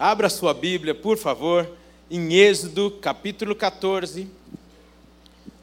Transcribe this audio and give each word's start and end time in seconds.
Abra 0.00 0.30
sua 0.30 0.54
Bíblia, 0.54 0.94
por 0.94 1.18
favor, 1.18 1.70
em 2.10 2.32
Êxodo, 2.32 2.90
capítulo 3.02 3.54
14. 3.54 4.26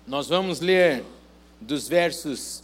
Nós 0.06 0.28
vamos 0.28 0.60
ler 0.60 1.04
dos 1.60 1.88
versos 1.88 2.62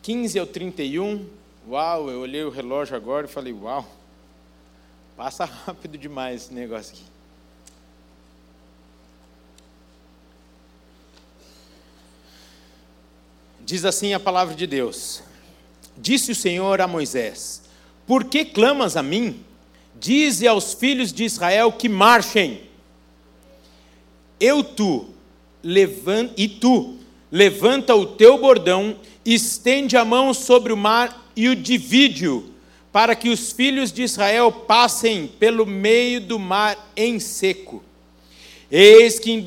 15 0.00 0.38
ao 0.38 0.46
31. 0.46 1.28
Uau, 1.68 2.08
eu 2.08 2.20
olhei 2.20 2.44
o 2.44 2.50
relógio 2.50 2.94
agora 2.94 3.26
e 3.26 3.28
falei: 3.28 3.52
Uau, 3.52 3.84
passa 5.16 5.44
rápido 5.66 5.98
demais 5.98 6.42
esse 6.44 6.54
negócio 6.54 6.94
aqui. 6.94 7.04
Diz 13.58 13.84
assim 13.84 14.14
a 14.14 14.20
palavra 14.20 14.54
de 14.54 14.68
Deus: 14.68 15.20
Disse 15.96 16.30
o 16.30 16.36
Senhor 16.36 16.80
a 16.80 16.86
Moisés: 16.86 17.62
Por 18.06 18.26
que 18.26 18.44
clamas 18.44 18.96
a 18.96 19.02
mim? 19.02 19.44
Dize 20.00 20.46
aos 20.46 20.74
filhos 20.74 21.12
de 21.12 21.24
Israel 21.24 21.72
que 21.72 21.88
marchem. 21.88 22.60
Eu 24.38 24.62
tu, 24.62 25.06
levanta, 25.62 26.34
e 26.36 26.46
tu, 26.46 26.96
levanta 27.30 27.94
o 27.94 28.06
teu 28.06 28.38
bordão, 28.38 28.96
estende 29.24 29.96
a 29.96 30.04
mão 30.04 30.34
sobre 30.34 30.72
o 30.72 30.76
mar 30.76 31.30
e 31.34 31.48
o 31.48 31.56
divide-o, 31.56 32.50
para 32.92 33.14
que 33.14 33.28
os 33.28 33.52
filhos 33.52 33.90
de 33.90 34.02
Israel 34.02 34.52
passem 34.52 35.26
pelo 35.26 35.66
meio 35.66 36.20
do 36.20 36.38
mar 36.38 36.92
em 36.96 37.18
seco. 37.18 37.82
Eis 38.70 39.18
que 39.18 39.42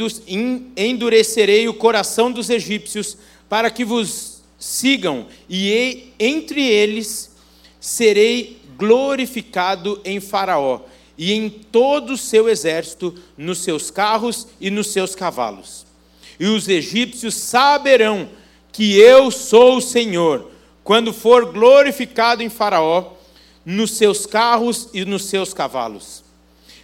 endurecerei 0.78 1.68
o 1.68 1.74
coração 1.74 2.32
dos 2.32 2.50
egípcios, 2.50 3.18
para 3.48 3.70
que 3.70 3.84
vos 3.84 4.42
sigam, 4.58 5.28
e 5.50 6.12
entre 6.20 6.62
eles 6.66 7.32
serei 7.80 8.59
glorificado 8.80 10.00
em 10.06 10.22
Faraó 10.22 10.80
e 11.18 11.34
em 11.34 11.50
todo 11.50 12.14
o 12.14 12.18
seu 12.18 12.48
exército, 12.48 13.14
nos 13.38 13.60
seus 13.60 13.92
carros 13.92 14.48
e 14.60 14.72
nos 14.72 14.88
seus 14.88 15.14
cavalos. 15.14 15.86
E 16.40 16.48
os 16.48 16.70
egípcios 16.70 17.36
saberão 17.36 18.30
que 18.72 18.98
eu 18.98 19.30
sou 19.30 19.78
o 19.78 19.82
Senhor, 19.82 20.50
quando 20.82 21.12
for 21.12 21.52
glorificado 21.52 22.42
em 22.42 22.48
Faraó, 22.48 23.12
nos 23.66 23.92
seus 23.92 24.26
carros 24.26 24.88
e 24.94 25.04
nos 25.04 25.26
seus 25.26 25.54
cavalos. 25.54 26.24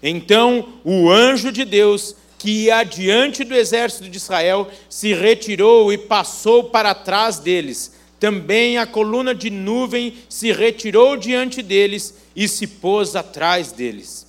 Então 0.04 0.74
o 0.84 1.10
anjo 1.10 1.50
de 1.50 1.64
Deus, 1.64 2.14
que 2.38 2.66
ia 2.66 2.80
adiante 2.80 3.46
do 3.46 3.56
exército 3.56 4.10
de 4.10 4.18
Israel, 4.18 4.70
se 4.90 5.14
retirou 5.14 5.94
e 5.94 5.98
passou 5.98 6.66
para 6.66 6.94
trás 6.94 7.40
deles 7.40 7.95
também 8.20 8.78
a 8.78 8.86
coluna 8.86 9.36
de 9.36 9.50
nuvem 9.50 10.14
se 10.30 10.52
retirou 10.52 11.18
diante 11.18 11.62
deles 11.62 12.14
e 12.36 12.48
se 12.48 12.66
pôs 12.68 13.16
atrás 13.16 13.72
deles. 13.72 14.26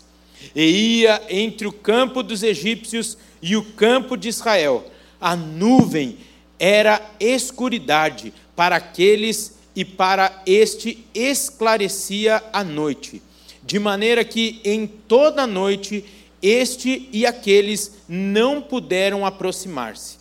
E 0.55 1.01
ia 1.01 1.23
entre 1.29 1.67
o 1.67 1.73
campo 1.73 2.23
dos 2.23 2.43
egípcios 2.43 3.17
e 3.41 3.57
o 3.57 3.63
campo 3.63 4.17
de 4.17 4.29
Israel. 4.29 4.85
A 5.21 5.37
nuvem 5.37 6.19
era 6.59 7.01
escuridade 7.21 8.33
para 8.55 8.77
aqueles 8.77 9.55
e 9.75 9.85
para 9.85 10.43
este 10.47 11.05
esclarecia 11.15 12.43
a 12.53 12.65
noite, 12.65 13.23
de 13.63 13.79
maneira 13.79 14.25
que 14.25 14.61
em 14.65 14.87
toda 14.87 15.43
a 15.43 15.47
noite 15.47 16.05
este 16.41 17.09
e 17.13 17.27
aqueles 17.27 17.93
não 18.09 18.63
puderam 18.63 19.27
aproximar-se. 19.27 20.16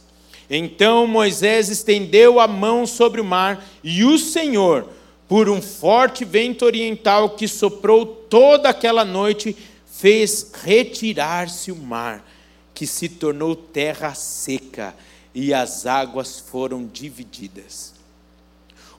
Então 0.49 1.07
Moisés 1.07 1.69
estendeu 1.69 2.39
a 2.39 2.47
mão 2.47 2.85
sobre 2.85 3.19
o 3.19 3.25
mar, 3.25 3.65
e 3.83 4.03
o 4.03 4.17
Senhor, 4.17 4.87
por 5.27 5.49
um 5.49 5.61
forte 5.61 6.23
vento 6.23 6.65
oriental 6.65 7.31
que 7.31 7.47
soprou 7.47 8.05
toda 8.05 8.69
aquela 8.69 9.03
noite, 9.03 9.55
fez 9.85 10.51
retirar-se 10.63 11.71
o 11.71 11.75
mar, 11.75 12.23
que 12.73 12.85
se 12.85 13.09
tornou 13.09 13.55
terra 13.55 14.13
seca, 14.13 14.95
e 15.33 15.53
as 15.53 15.85
águas 15.85 16.39
foram 16.39 16.85
divididas. 16.85 17.93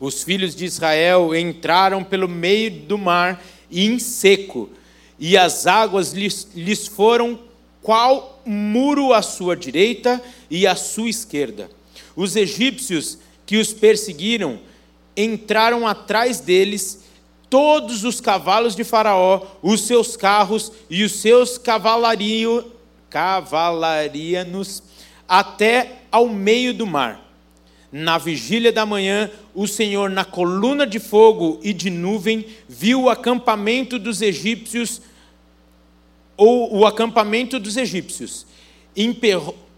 Os 0.00 0.22
filhos 0.22 0.54
de 0.54 0.64
Israel 0.64 1.34
entraram 1.34 2.02
pelo 2.02 2.28
meio 2.28 2.70
do 2.70 2.98
mar 2.98 3.42
em 3.70 3.98
seco, 3.98 4.68
e 5.18 5.36
as 5.36 5.66
águas 5.66 6.12
lhes, 6.12 6.48
lhes 6.54 6.86
foram 6.86 7.38
qual 7.86 8.42
muro 8.44 9.12
à 9.12 9.22
sua 9.22 9.54
direita 9.56 10.20
e 10.50 10.66
à 10.66 10.74
sua 10.74 11.08
esquerda. 11.08 11.70
Os 12.16 12.34
egípcios 12.34 13.16
que 13.46 13.58
os 13.58 13.72
perseguiram 13.72 14.58
entraram 15.16 15.86
atrás 15.86 16.40
deles 16.40 17.04
todos 17.48 18.02
os 18.02 18.20
cavalos 18.20 18.74
de 18.74 18.82
Faraó, 18.82 19.40
os 19.62 19.82
seus 19.82 20.16
carros 20.16 20.72
e 20.90 21.04
os 21.04 21.12
seus 21.12 21.58
cavalario, 21.58 22.72
cavalarianos 23.08 24.82
até 25.28 26.00
ao 26.10 26.28
meio 26.28 26.74
do 26.74 26.88
mar. 26.88 27.24
Na 27.92 28.18
vigília 28.18 28.72
da 28.72 28.84
manhã, 28.84 29.30
o 29.54 29.68
Senhor, 29.68 30.10
na 30.10 30.24
coluna 30.24 30.88
de 30.88 30.98
fogo 30.98 31.60
e 31.62 31.72
de 31.72 31.88
nuvem, 31.88 32.46
viu 32.68 33.02
o 33.02 33.10
acampamento 33.10 33.96
dos 33.96 34.22
egípcios 34.22 35.00
ou 36.36 36.76
o 36.76 36.86
acampamento 36.86 37.58
dos 37.58 37.76
egípcios, 37.76 38.46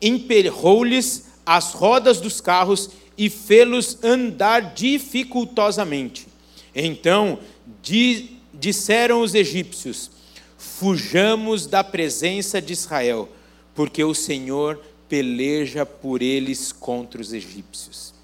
emperrou-lhes 0.00 1.28
as 1.44 1.72
rodas 1.72 2.20
dos 2.20 2.40
carros 2.40 2.90
e 3.16 3.30
fê-los 3.30 3.98
andar 4.02 4.74
dificultosamente. 4.74 6.26
Então 6.74 7.38
di, 7.82 8.36
disseram 8.52 9.22
os 9.22 9.34
egípcios: 9.34 10.10
Fujamos 10.56 11.66
da 11.66 11.82
presença 11.82 12.60
de 12.60 12.72
Israel, 12.72 13.28
porque 13.74 14.02
o 14.04 14.14
Senhor 14.14 14.80
peleja 15.08 15.86
por 15.86 16.22
eles 16.22 16.70
contra 16.70 17.20
os 17.20 17.32
egípcios. 17.32 18.14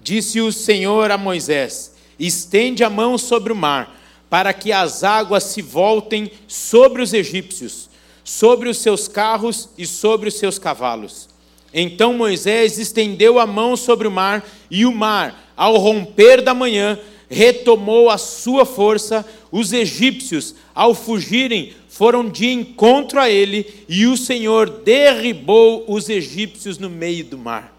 Disse 0.00 0.40
o 0.40 0.50
Senhor 0.50 1.10
a 1.10 1.18
Moisés: 1.18 1.94
Estende 2.18 2.82
a 2.82 2.90
mão 2.90 3.18
sobre 3.18 3.52
o 3.52 3.56
mar 3.56 3.99
para 4.30 4.54
que 4.54 4.70
as 4.70 5.02
águas 5.02 5.42
se 5.42 5.60
voltem 5.60 6.30
sobre 6.46 7.02
os 7.02 7.12
egípcios, 7.12 7.90
sobre 8.22 8.68
os 8.68 8.78
seus 8.78 9.08
carros 9.08 9.68
e 9.76 9.84
sobre 9.84 10.28
os 10.28 10.34
seus 10.34 10.56
cavalos. 10.56 11.28
Então 11.74 12.14
Moisés 12.14 12.78
estendeu 12.78 13.40
a 13.40 13.46
mão 13.46 13.76
sobre 13.76 14.06
o 14.06 14.10
mar, 14.10 14.48
e 14.70 14.86
o 14.86 14.92
mar, 14.92 15.52
ao 15.56 15.76
romper 15.76 16.40
da 16.40 16.54
manhã, 16.54 16.98
retomou 17.28 18.08
a 18.08 18.18
sua 18.18 18.64
força. 18.64 19.26
Os 19.52 19.72
egípcios, 19.72 20.54
ao 20.72 20.94
fugirem, 20.94 21.74
foram 21.88 22.28
de 22.28 22.48
encontro 22.48 23.18
a 23.20 23.28
ele, 23.28 23.84
e 23.88 24.06
o 24.06 24.16
Senhor 24.16 24.70
derribou 24.84 25.84
os 25.88 26.08
egípcios 26.08 26.78
no 26.78 26.88
meio 26.88 27.24
do 27.24 27.36
mar. 27.36 27.76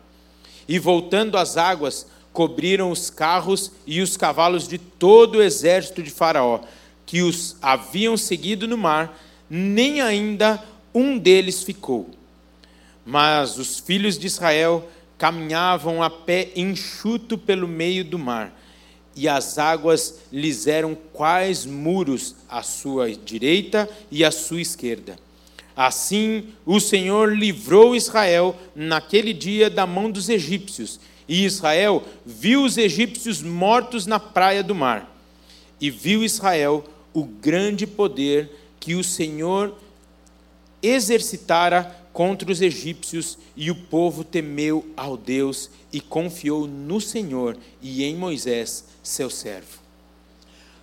E 0.67 0.77
voltando 0.79 1.37
às 1.37 1.57
águas, 1.57 2.07
cobriram 2.33 2.91
os 2.91 3.09
carros 3.09 3.71
e 3.85 4.01
os 4.01 4.15
cavalos 4.15 4.67
de 4.67 4.77
todo 4.77 5.37
o 5.37 5.41
exército 5.41 6.01
de 6.01 6.09
Faraó, 6.09 6.61
que 7.05 7.21
os 7.21 7.57
haviam 7.61 8.15
seguido 8.15 8.67
no 8.67 8.77
mar, 8.77 9.19
nem 9.49 10.01
ainda 10.01 10.63
um 10.93 11.17
deles 11.17 11.63
ficou. 11.63 12.09
Mas 13.05 13.57
os 13.57 13.79
filhos 13.79 14.17
de 14.17 14.27
Israel 14.27 14.87
caminhavam 15.17 16.01
a 16.01 16.09
pé 16.09 16.49
enxuto 16.55 17.37
pelo 17.37 17.67
meio 17.67 18.05
do 18.05 18.17
mar, 18.17 18.57
e 19.15 19.27
as 19.27 19.57
águas 19.57 20.19
lhes 20.31 20.67
eram 20.67 20.95
quais 21.11 21.65
muros 21.65 22.35
à 22.49 22.63
sua 22.63 23.11
direita 23.11 23.89
e 24.09 24.23
à 24.23 24.31
sua 24.31 24.61
esquerda. 24.61 25.17
Assim 25.75 26.45
o 26.65 26.79
Senhor 26.79 27.35
livrou 27.35 27.95
Israel 27.95 28.55
naquele 28.75 29.33
dia 29.33 29.69
da 29.69 29.85
mão 29.85 30.09
dos 30.09 30.29
egípcios, 30.29 30.99
e 31.31 31.45
Israel 31.45 32.03
viu 32.25 32.61
os 32.61 32.77
egípcios 32.77 33.41
mortos 33.41 34.05
na 34.05 34.19
praia 34.19 34.61
do 34.61 34.75
mar. 34.75 35.09
E 35.79 35.89
viu 35.89 36.25
Israel 36.25 36.83
o 37.13 37.23
grande 37.23 37.87
poder 37.87 38.51
que 38.81 38.95
o 38.95 39.03
Senhor 39.03 39.73
exercitara 40.83 41.95
contra 42.11 42.51
os 42.51 42.61
egípcios, 42.61 43.37
e 43.55 43.71
o 43.71 43.75
povo 43.75 44.25
temeu 44.25 44.85
ao 44.97 45.15
Deus 45.15 45.69
e 45.93 46.01
confiou 46.01 46.67
no 46.67 46.99
Senhor 46.99 47.57
e 47.81 48.03
em 48.03 48.13
Moisés, 48.13 48.83
seu 49.01 49.29
servo. 49.29 49.79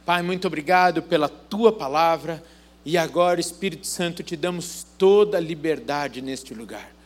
Pai, 0.07 0.23
muito 0.23 0.47
obrigado 0.47 1.03
pela 1.03 1.29
tua 1.29 1.71
palavra, 1.71 2.43
e 2.87 2.97
agora, 2.97 3.39
Espírito 3.39 3.87
Santo, 3.87 4.23
te 4.23 4.35
damos 4.35 4.87
toda 4.97 5.37
a 5.37 5.41
liberdade 5.43 6.23
neste 6.23 6.55
lugar 6.55 6.98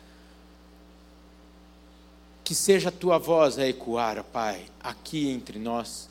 que 2.45 2.55
seja 2.55 2.89
a 2.89 2.93
tua 2.93 3.19
voz 3.19 3.59
a 3.59 3.67
ecoar, 3.67 4.25
Pai, 4.25 4.65
aqui 4.83 5.29
entre 5.29 5.59
nós. 5.59 6.09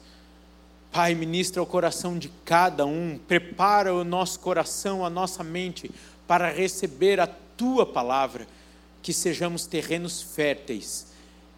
Pai, 0.92 1.16
ministra 1.16 1.62
o 1.62 1.66
coração 1.66 2.18
de 2.18 2.30
cada 2.44 2.86
um, 2.86 3.18
prepara 3.28 3.94
o 3.94 4.04
nosso 4.04 4.40
coração, 4.40 5.06
a 5.06 5.10
nossa 5.10 5.44
mente 5.44 5.90
para 6.28 6.50
receber 6.50 7.20
a 7.20 7.28
tua 7.28 7.86
palavra, 7.86 8.48
que 9.02 9.14
sejamos 9.14 9.66
terrenos 9.66 10.22
férteis 10.22 11.08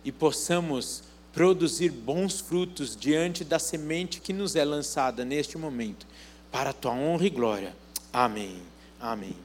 e 0.03 0.11
possamos 0.11 1.03
produzir 1.33 1.89
bons 1.89 2.39
frutos 2.39 2.95
diante 2.95 3.43
da 3.43 3.57
semente 3.57 4.21
que 4.21 4.31
nos 4.31 4.55
é 4.55 4.63
lançada 4.63 5.25
neste 5.25 5.57
momento, 5.57 6.05
para 6.51 6.69
a 6.69 6.73
tua 6.73 6.91
honra 6.91 7.25
e 7.25 7.29
glória. 7.29 7.75
Amém. 8.11 8.61
Amém. 8.99 9.35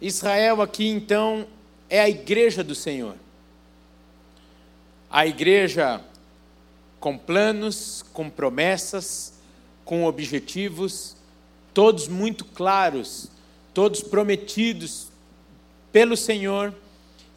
Israel 0.00 0.62
aqui 0.62 0.86
então 0.86 1.46
é 1.88 2.00
a 2.00 2.08
igreja 2.08 2.64
do 2.64 2.74
Senhor. 2.74 3.14
A 5.10 5.26
igreja 5.26 6.00
com 6.98 7.16
planos, 7.16 8.04
com 8.12 8.30
promessas, 8.30 9.34
com 9.84 10.04
objetivos, 10.04 11.16
todos 11.72 12.08
muito 12.08 12.44
claros, 12.44 13.30
todos 13.72 14.02
prometidos 14.02 15.08
pelo 15.92 16.16
Senhor, 16.16 16.74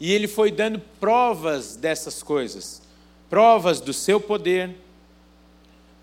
e 0.00 0.12
Ele 0.12 0.26
foi 0.26 0.50
dando 0.50 0.80
provas 0.98 1.76
dessas 1.76 2.22
coisas, 2.22 2.80
provas 3.28 3.80
do 3.80 3.92
seu 3.92 4.20
poder, 4.20 4.74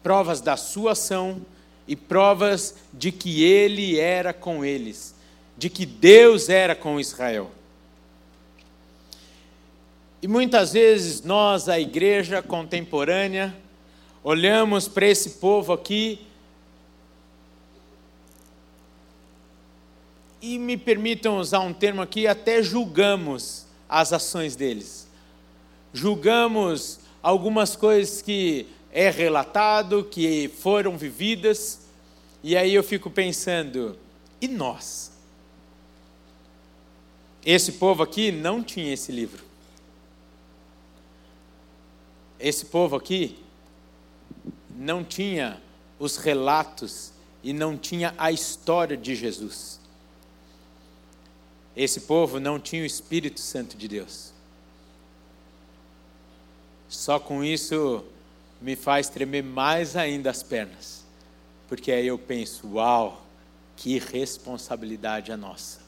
provas 0.04 0.42
da 0.42 0.56
sua 0.56 0.92
ação 0.92 1.42
e 1.88 1.96
provas 1.96 2.76
de 2.94 3.12
que 3.12 3.44
Ele 3.44 4.00
era 4.00 4.32
com 4.34 4.64
eles 4.64 5.16
de 5.58 5.70
que 5.70 5.86
Deus 5.86 6.50
era 6.50 6.76
com 6.76 7.00
Israel. 7.00 7.50
E 10.22 10.28
muitas 10.28 10.74
vezes 10.74 11.22
nós, 11.22 11.70
a 11.70 11.80
igreja 11.80 12.42
contemporânea, 12.42 13.56
olhamos 14.24 14.88
para 14.88 15.06
esse 15.06 15.32
povo 15.32 15.72
aqui 15.74 16.20
e 20.42 20.58
me 20.58 20.78
permitam 20.78 21.38
usar 21.40 21.60
um 21.60 21.74
termo 21.74 22.02
aqui, 22.02 22.28
até 22.28 22.62
julgamos 22.62 23.66
as 23.90 24.14
ações 24.14 24.56
deles. 24.56 25.08
Julgamos 25.94 27.00
algumas 27.22 27.76
coisas 27.76 28.22
que 28.22 28.68
é 28.92 29.10
relatado, 29.10 30.04
que 30.04 30.48
foram 30.60 30.98
vividas, 30.98 31.82
e 32.44 32.56
aí 32.56 32.74
eu 32.74 32.84
fico 32.84 33.10
pensando, 33.10 33.98
e 34.40 34.48
nós? 34.48 35.12
Esse 37.46 37.74
povo 37.74 38.04
aqui 38.04 38.32
não 38.32 38.64
tinha 38.64 38.94
esse 38.94 39.12
livro. 39.12 39.44
Esse 42.40 42.66
povo 42.66 42.96
aqui 42.96 43.44
não 44.76 45.04
tinha 45.04 45.62
os 45.98 46.18
relatos 46.18 47.12
e 47.44 47.54
não 47.54 47.78
tinha 47.78 48.14
a 48.18 48.32
história 48.32 48.98
de 48.98 49.16
Jesus. 49.16 49.80
Esse 51.76 52.02
povo 52.02 52.40
não 52.40 52.60
tinha 52.60 52.84
o 52.84 52.86
Espírito 52.86 53.40
Santo 53.40 53.78
de 53.78 53.88
Deus. 53.88 54.32
Só 56.88 57.20
com 57.20 57.44
isso 57.44 58.04
me 58.62 58.76
faz 58.76 59.10
tremer 59.10 59.44
mais 59.44 59.96
ainda 59.96 60.30
as 60.30 60.42
pernas, 60.42 61.04
porque 61.68 61.92
aí 61.92 62.08
eu 62.08 62.18
penso: 62.18 62.76
uau, 62.76 63.26
que 63.76 64.00
responsabilidade 64.00 65.32
a 65.32 65.38
nossa 65.38 65.86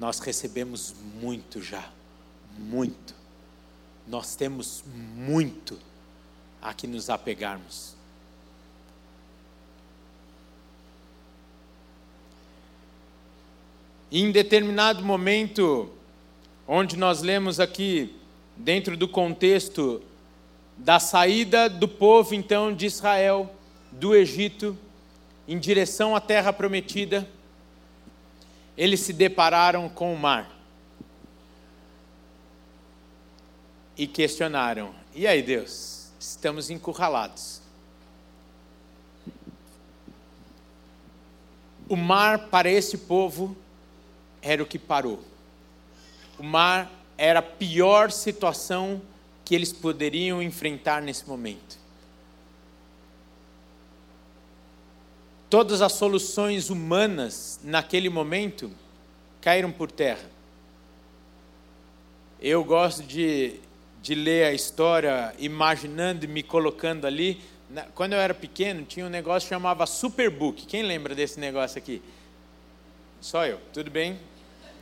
nós 0.00 0.18
recebemos 0.18 0.94
muito 1.20 1.62
já, 1.62 1.86
muito. 2.58 3.14
Nós 4.10 4.36
temos 4.36 4.84
muito 5.14 5.78
a 6.60 6.74
que 6.74 6.86
nos 6.86 7.08
apegarmos. 7.08 7.98
em 14.12 14.32
determinado 14.32 15.04
momento, 15.04 15.88
onde 16.66 16.96
nós 16.96 17.22
lemos 17.22 17.60
aqui, 17.60 18.16
dentro 18.56 18.96
do 18.96 19.06
contexto 19.06 20.02
da 20.76 20.98
saída 20.98 21.68
do 21.68 21.86
povo 21.86 22.34
então 22.34 22.74
de 22.74 22.86
Israel 22.86 23.54
do 23.92 24.14
Egito 24.14 24.76
em 25.46 25.58
direção 25.58 26.16
à 26.16 26.20
terra 26.20 26.52
prometida, 26.52 27.28
eles 28.76 29.00
se 29.00 29.12
depararam 29.12 29.88
com 29.88 30.12
o 30.12 30.18
mar. 30.18 30.59
E 33.96 34.06
questionaram: 34.06 34.94
E 35.14 35.26
aí, 35.26 35.42
Deus? 35.42 36.10
Estamos 36.18 36.70
encurralados. 36.70 37.60
O 41.88 41.96
mar 41.96 42.48
para 42.50 42.70
esse 42.70 42.98
povo 42.98 43.56
era 44.40 44.62
o 44.62 44.66
que 44.66 44.78
parou. 44.78 45.22
O 46.38 46.42
mar 46.42 46.90
era 47.18 47.40
a 47.40 47.42
pior 47.42 48.10
situação 48.10 49.02
que 49.44 49.54
eles 49.54 49.72
poderiam 49.72 50.40
enfrentar 50.40 51.02
nesse 51.02 51.28
momento. 51.28 51.78
Todas 55.50 55.82
as 55.82 55.92
soluções 55.92 56.70
humanas 56.70 57.58
naquele 57.64 58.08
momento 58.08 58.70
caíram 59.40 59.72
por 59.72 59.90
terra. 59.90 60.30
Eu 62.40 62.62
gosto 62.62 63.02
de, 63.02 63.58
de 64.02 64.14
ler 64.14 64.46
a 64.46 64.52
história 64.52 65.34
imaginando 65.38 66.24
e 66.24 66.28
me 66.28 66.42
colocando 66.42 67.06
ali. 67.06 67.40
Quando 67.94 68.14
eu 68.14 68.18
era 68.18 68.34
pequeno, 68.34 68.84
tinha 68.84 69.06
um 69.06 69.10
negócio 69.10 69.48
que 69.48 69.54
chamava 69.54 69.86
Superbook. 69.86 70.66
Quem 70.66 70.82
lembra 70.82 71.14
desse 71.14 71.38
negócio 71.38 71.78
aqui? 71.78 72.02
Só 73.20 73.46
eu, 73.46 73.58
tudo 73.72 73.90
bem? 73.90 74.18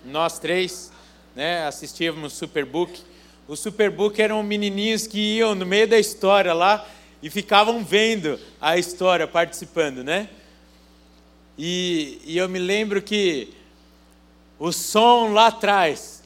Nós 0.04 0.38
três 0.38 0.92
né, 1.34 1.66
assistíamos 1.66 2.32
Superbook. 2.32 3.02
O 3.48 3.56
Superbook 3.56 4.20
eram 4.20 4.42
menininhos 4.42 5.06
que 5.06 5.36
iam 5.36 5.54
no 5.54 5.66
meio 5.66 5.88
da 5.88 5.98
história 5.98 6.54
lá 6.54 6.86
e 7.22 7.28
ficavam 7.28 7.84
vendo 7.84 8.38
a 8.60 8.78
história, 8.78 9.26
participando, 9.26 10.04
né? 10.04 10.28
E, 11.58 12.20
e 12.24 12.38
eu 12.38 12.48
me 12.48 12.60
lembro 12.60 13.02
que 13.02 13.52
o 14.58 14.70
som 14.70 15.32
lá 15.32 15.48
atrás 15.48 16.22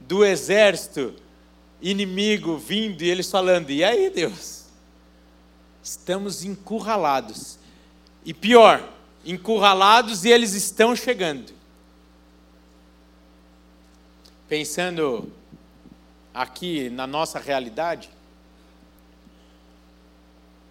do 0.00 0.24
exército 0.24 1.14
inimigo 1.82 2.56
vindo 2.58 3.02
e 3.02 3.10
eles 3.10 3.30
falando: 3.30 3.70
E 3.70 3.82
aí, 3.82 4.10
Deus? 4.10 4.64
Estamos 5.82 6.44
encurralados. 6.44 7.58
E 8.24 8.34
pior, 8.34 8.86
encurralados 9.24 10.24
e 10.24 10.30
eles 10.30 10.52
estão 10.52 10.94
chegando. 10.94 11.52
Pensando 14.48 15.32
aqui 16.34 16.90
na 16.90 17.06
nossa 17.06 17.38
realidade, 17.38 18.10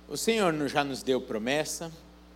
o 0.08 0.18
Senhor 0.18 0.54
já 0.68 0.84
nos 0.84 1.02
deu 1.02 1.22
promessa, 1.22 1.92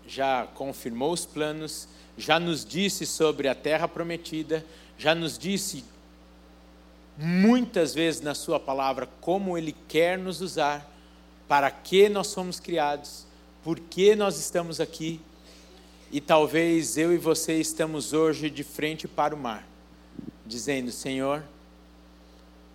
já 0.08 0.48
confirmou 0.54 1.12
os 1.12 1.26
planos, 1.26 1.88
já 2.18 2.40
nos 2.40 2.64
disse 2.64 3.06
sobre 3.06 3.48
a 3.48 3.56
terra 3.56 3.88
prometida, 3.88 4.66
já 4.98 5.16
nos 5.16 5.38
disse 5.38 5.84
muitas 7.18 7.94
vezes 7.94 8.22
na 8.22 8.34
Sua 8.34 8.60
palavra 8.60 9.08
como 9.22 9.58
Ele 9.58 9.76
quer 9.88 10.18
nos 10.18 10.42
usar, 10.42 10.90
para 11.48 11.70
que 11.70 12.10
nós 12.10 12.28
somos 12.28 12.60
criados, 12.60 13.26
por 13.64 13.80
que 13.80 14.16
nós 14.16 14.40
estamos 14.40 14.80
aqui. 14.80 15.20
E 16.12 16.22
talvez 16.22 16.98
eu 16.98 17.14
e 17.14 17.18
você 17.18 17.60
estamos 17.60 18.14
hoje 18.14 18.50
de 18.50 18.64
frente 18.64 19.08
para 19.08 19.36
o 19.36 19.38
mar, 19.38 19.68
dizendo: 20.46 20.92
Senhor, 20.92 21.44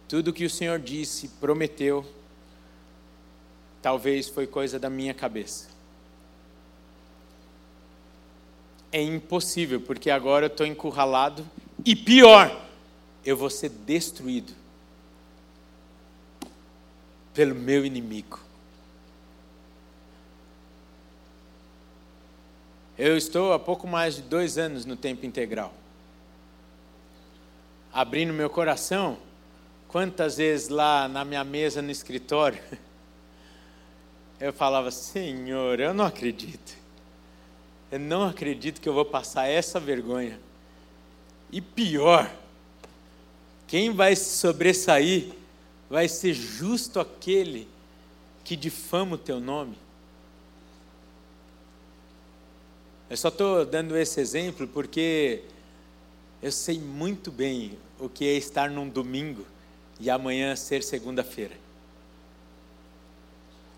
tudo 0.09 0.33
que 0.33 0.45
o 0.45 0.51
Senhor 0.51 0.79
disse, 0.79 1.29
prometeu, 1.41 2.05
talvez 3.81 4.29
foi 4.29 4.47
coisa 4.47 4.79
da 4.79 4.91
minha 4.91 5.15
cabeça 5.15 5.79
é 8.93 9.03
impossível, 9.03 9.81
porque 9.81 10.11
agora 10.11 10.47
eu 10.47 10.49
estou 10.49 10.67
encurralado 10.67 11.47
e 11.85 11.95
pior, 11.95 12.68
eu 13.29 13.37
vou 13.37 13.51
ser 13.51 13.69
destruído 13.69 14.53
pelo 17.35 17.55
meu 17.55 17.85
inimigo. 17.85 18.41
Eu 22.97 23.17
estou 23.17 23.53
há 23.53 23.59
pouco 23.59 23.87
mais 23.87 24.17
de 24.17 24.23
dois 24.23 24.59
anos 24.59 24.85
no 24.85 24.97
tempo 24.97 25.25
integral. 25.25 25.73
Abrindo 27.93 28.33
meu 28.33 28.51
coração, 28.51 29.19
quantas 29.87 30.37
vezes 30.37 30.69
lá 30.69 31.09
na 31.09 31.25
minha 31.25 31.45
mesa 31.45 31.81
no 31.81 31.91
escritório, 31.91 32.63
eu 34.41 34.53
falava: 34.53 34.91
Senhor, 34.91 35.79
eu 35.79 35.95
não 35.95 36.05
acredito 36.05 36.79
eu 37.91 37.99
não 37.99 38.25
acredito 38.25 38.81
que 38.81 38.89
eu 38.89 38.93
vou 38.93 39.05
passar 39.05 39.47
essa 39.47 39.81
vergonha. 39.81 40.39
E 41.51 41.61
pior, 41.61 42.31
quem 43.69 43.93
vai 43.93 44.17
se 44.17 44.39
sobressair 44.39 45.31
vai 45.89 46.09
ser 46.09 46.33
justo 46.33 46.99
aquele 46.99 47.69
que 48.43 48.57
difama 48.57 49.15
o 49.15 49.19
teu 49.19 49.39
nome. 49.39 49.77
Eu 53.11 53.17
só 53.17 53.29
estou 53.29 53.65
dando 53.65 53.97
esse 53.97 54.21
exemplo 54.21 54.67
porque 54.67 55.43
eu 56.43 56.51
sei 56.51 56.79
muito 56.79 57.31
bem 57.31 57.79
o 57.99 58.09
que 58.09 58.27
é 58.27 58.33
estar 58.33 58.71
num 58.71 58.89
domingo 58.89 59.47
e 60.01 60.09
amanhã 60.09 60.57
ser 60.57 60.83
segunda-feira. 60.83 61.55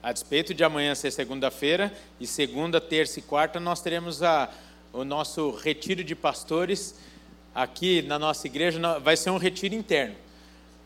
A 0.03 0.13
despeito 0.13 0.55
de 0.55 0.65
amanhã 0.65 0.95
ser 0.95 1.11
segunda-feira, 1.11 1.93
e 2.19 2.27
segunda, 2.27 2.81
terça 2.81 3.19
e 3.19 3.23
quarta 3.23 3.61
nós 3.61 3.83
teremos 3.83 4.23
a, 4.23 4.51
o 4.93 5.05
nosso 5.05 5.51
retiro 5.51 6.03
de 6.03 6.15
pastores 6.15 6.95
aqui 7.55 8.03
na 8.03 8.19
nossa 8.19 8.47
igreja, 8.47 8.99
vai 8.99 9.17
ser 9.17 9.31
um 9.31 9.37
retiro 9.37 9.75
interno. 9.75 10.15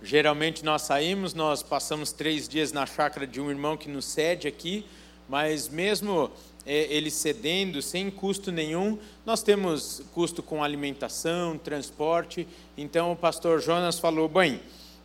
Geralmente 0.02 0.64
nós 0.64 0.82
saímos, 0.82 1.32
nós 1.32 1.62
passamos 1.62 2.12
três 2.12 2.48
dias 2.48 2.72
na 2.72 2.84
chácara 2.84 3.26
de 3.26 3.40
um 3.40 3.50
irmão 3.50 3.76
que 3.76 3.88
nos 3.88 4.04
cede 4.04 4.46
aqui, 4.46 4.84
mas 5.28 5.68
mesmo 5.68 6.30
é, 6.66 6.86
ele 6.94 7.10
cedendo 7.10 7.80
sem 7.80 8.10
custo 8.10 8.52
nenhum, 8.52 8.98
nós 9.24 9.42
temos 9.42 10.02
custo 10.12 10.42
com 10.42 10.62
alimentação, 10.62 11.56
transporte. 11.56 12.46
Então 12.76 13.12
o 13.12 13.16
pastor 13.16 13.60
Jonas 13.60 13.98
falou: 13.98 14.28
bem, 14.28 14.60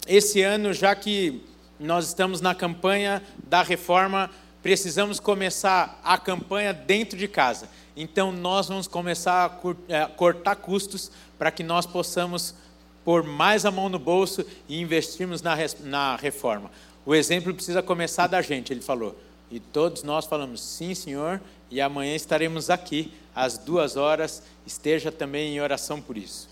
esse 0.07 0.41
ano, 0.41 0.73
já 0.73 0.93
que 0.95 1.41
nós 1.79 2.07
estamos 2.07 2.41
na 2.41 2.53
campanha 2.53 3.23
da 3.47 3.63
reforma, 3.63 4.29
precisamos 4.61 5.19
começar 5.19 5.99
a 6.03 6.17
campanha 6.17 6.73
dentro 6.73 7.17
de 7.17 7.27
casa. 7.27 7.69
Então 8.01 8.31
nós 8.31 8.69
vamos 8.69 8.87
começar 8.87 9.45
a 9.45 9.93
é, 9.93 10.05
cortar 10.05 10.55
custos 10.55 11.11
para 11.37 11.51
que 11.51 11.61
nós 11.61 11.85
possamos 11.85 12.55
pôr 13.03 13.23
mais 13.23 13.65
a 13.65 13.71
mão 13.71 13.89
no 13.89 13.99
bolso 13.99 14.45
e 14.69 14.79
investirmos 14.79 15.41
na, 15.41 15.53
na 15.81 16.15
reforma. 16.15 16.71
O 17.05 17.13
exemplo 17.13 17.53
precisa 17.53 17.83
começar 17.83 18.27
da 18.27 18.41
gente, 18.41 18.71
ele 18.71 18.79
falou. 18.79 19.19
E 19.51 19.59
todos 19.59 20.01
nós 20.01 20.25
falamos, 20.25 20.63
sim, 20.63 20.95
senhor, 20.95 21.41
e 21.69 21.81
amanhã 21.81 22.15
estaremos 22.15 22.69
aqui 22.69 23.11
às 23.35 23.57
duas 23.57 23.97
horas. 23.97 24.43
Esteja 24.65 25.11
também 25.11 25.55
em 25.55 25.59
oração 25.59 25.99
por 25.99 26.15
isso. 26.15 26.47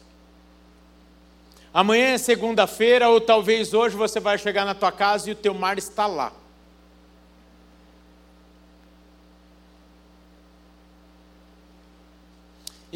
Amanhã 1.74 2.08
é 2.08 2.18
segunda-feira, 2.18 3.08
ou 3.08 3.22
talvez 3.22 3.74
hoje 3.74 3.96
você 3.96 4.20
vai 4.20 4.38
chegar 4.38 4.66
na 4.66 4.76
tua 4.76 4.92
casa 4.92 5.30
e 5.30 5.32
o 5.32 5.36
teu 5.36 5.54
mar 5.54 5.78
está 5.78 6.08
lá. 6.08 6.34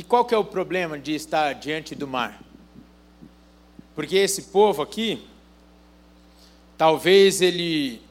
E 0.01 0.03
qual 0.03 0.25
que 0.25 0.34
é 0.34 0.38
o 0.38 0.43
problema 0.43 0.98
de 0.98 1.13
estar 1.13 1.53
diante 1.53 1.93
do 1.93 2.08
mar? 2.08 2.41
Porque 3.93 4.15
esse 4.15 4.41
povo 4.46 4.81
aqui, 4.81 5.27
talvez 6.75 7.39
ele 7.39 8.01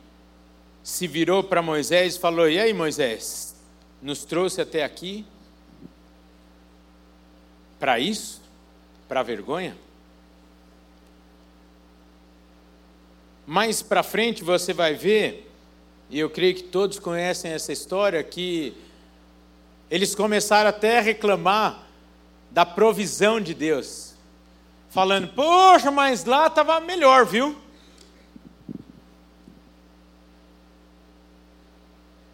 se 0.85 1.09
virou 1.09 1.43
para 1.43 1.61
Moisés 1.61 2.15
e 2.15 2.21
falou: 2.21 2.49
E 2.49 2.61
aí, 2.61 2.73
Moisés, 2.73 3.57
nos 4.01 4.25
trouxe 4.25 4.61
até 4.61 4.85
aqui 4.85 5.27
para 7.81 7.99
isso? 7.99 8.41
Para 9.09 9.25
vergonha? 9.25 9.77
Mais 13.45 13.83
para 13.83 14.05
frente 14.05 14.45
você 14.45 14.73
vai 14.73 14.95
ver, 14.95 15.51
e 16.09 16.21
eu 16.21 16.31
creio 16.31 16.55
que 16.55 16.63
todos 16.63 17.01
conhecem 17.01 17.51
essa 17.51 17.73
história, 17.73 18.23
que 18.23 18.77
eles 19.91 20.15
começaram 20.15 20.71
até 20.71 20.99
a 20.99 21.03
reclamar 21.03 21.87
da 22.51 22.65
provisão 22.65 23.41
de 23.41 23.55
Deus, 23.55 24.15
falando: 24.89 25.29
Poxa, 25.29 25.91
mas 25.91 26.25
lá 26.25 26.47
estava 26.47 26.81
melhor, 26.81 27.27
viu? 27.27 27.57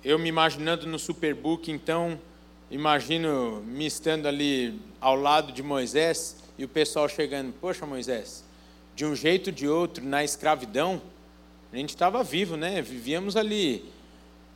eu 0.06 0.20
me 0.20 0.28
imaginando 0.28 0.86
no 0.86 1.00
Superbook, 1.00 1.68
então, 1.68 2.16
imagino 2.70 3.60
me 3.66 3.84
estando 3.86 4.28
ali 4.28 4.80
ao 5.00 5.16
lado 5.16 5.50
de 5.50 5.64
Moisés 5.64 6.36
e 6.56 6.64
o 6.64 6.68
pessoal 6.68 7.08
chegando: 7.08 7.52
Poxa, 7.60 7.84
Moisés, 7.84 8.44
de 8.94 9.04
um 9.04 9.16
jeito 9.16 9.48
ou 9.48 9.52
de 9.52 9.66
outro, 9.66 10.04
na 10.04 10.22
escravidão, 10.22 11.02
a 11.72 11.76
gente 11.76 11.88
estava 11.88 12.22
vivo, 12.22 12.56
né? 12.56 12.80
Vivíamos 12.80 13.36
ali 13.36 13.84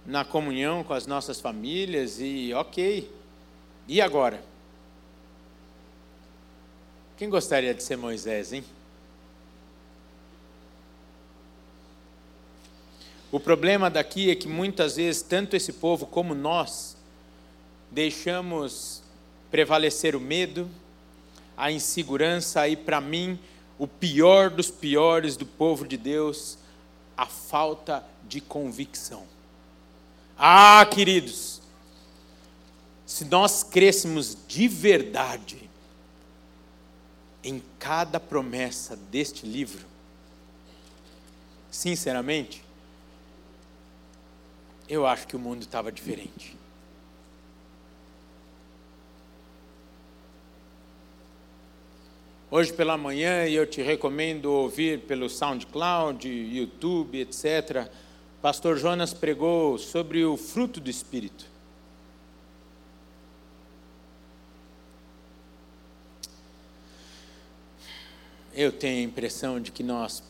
na 0.05 0.25
comunhão 0.25 0.83
com 0.83 0.93
as 0.93 1.07
nossas 1.07 1.41
famílias 1.41 2.21
e 2.21 2.53
ok. 2.55 3.11
E 3.87 4.01
agora? 4.01 4.43
Quem 7.17 7.29
gostaria 7.29 7.75
de 7.75 7.83
ser 7.83 7.97
Moisés, 7.97 8.53
hein? 8.53 8.65
O 13.33 13.39
problema 13.39 13.89
daqui 13.89 14.31
é 14.31 14.35
que 14.35 14.49
muitas 14.49 14.97
vezes, 14.97 15.23
tanto 15.23 15.55
esse 15.55 15.73
povo 15.73 16.07
como 16.07 16.35
nós, 16.35 16.97
deixamos 17.91 19.03
prevalecer 19.51 20.17
o 20.17 20.21
medo, 20.21 20.69
a 21.57 21.71
insegurança, 21.71 22.67
e 22.67 22.75
para 22.75 23.01
mim, 23.01 23.39
o 23.79 23.87
pior 23.87 24.51
dos 24.51 24.71
piores 24.71 25.37
do 25.37 25.47
povo 25.47 25.87
de 25.87 25.97
Deus, 25.97 26.59
a 27.17 27.27
falta 27.27 28.05
de 28.27 28.41
convicção. 28.41 29.25
Ah, 30.43 30.87
queridos, 30.91 31.61
se 33.05 33.27
nós 33.27 33.63
crêssemos 33.63 34.35
de 34.49 34.69
verdade 34.69 35.69
em 37.45 37.63
cada 37.79 38.19
promessa 38.19 38.97
deste 38.97 39.45
livro, 39.45 39.85
sinceramente, 41.71 42.65
eu 44.89 45.07
acho 45.07 45.27
que 45.27 45.37
o 45.37 45.39
mundo 45.39 45.61
estava 45.61 45.93
diferente. 45.93 46.57
Hoje 52.51 52.73
pela 52.73 52.97
manhã, 52.97 53.47
eu 53.47 53.67
te 53.67 53.83
recomendo 53.83 54.47
ouvir 54.47 55.01
pelo 55.01 55.29
SoundCloud, 55.29 56.27
YouTube, 56.27 57.21
etc. 57.21 57.91
Pastor 58.43 58.79
Jonas 58.79 59.13
pregou 59.13 59.77
sobre 59.77 60.25
o 60.25 60.35
fruto 60.35 60.81
do 60.81 60.89
Espírito. 60.89 61.45
Eu 68.55 68.73
tenho 68.73 69.01
a 69.01 69.03
impressão 69.03 69.61
de 69.61 69.71
que 69.71 69.83
nós 69.83 70.23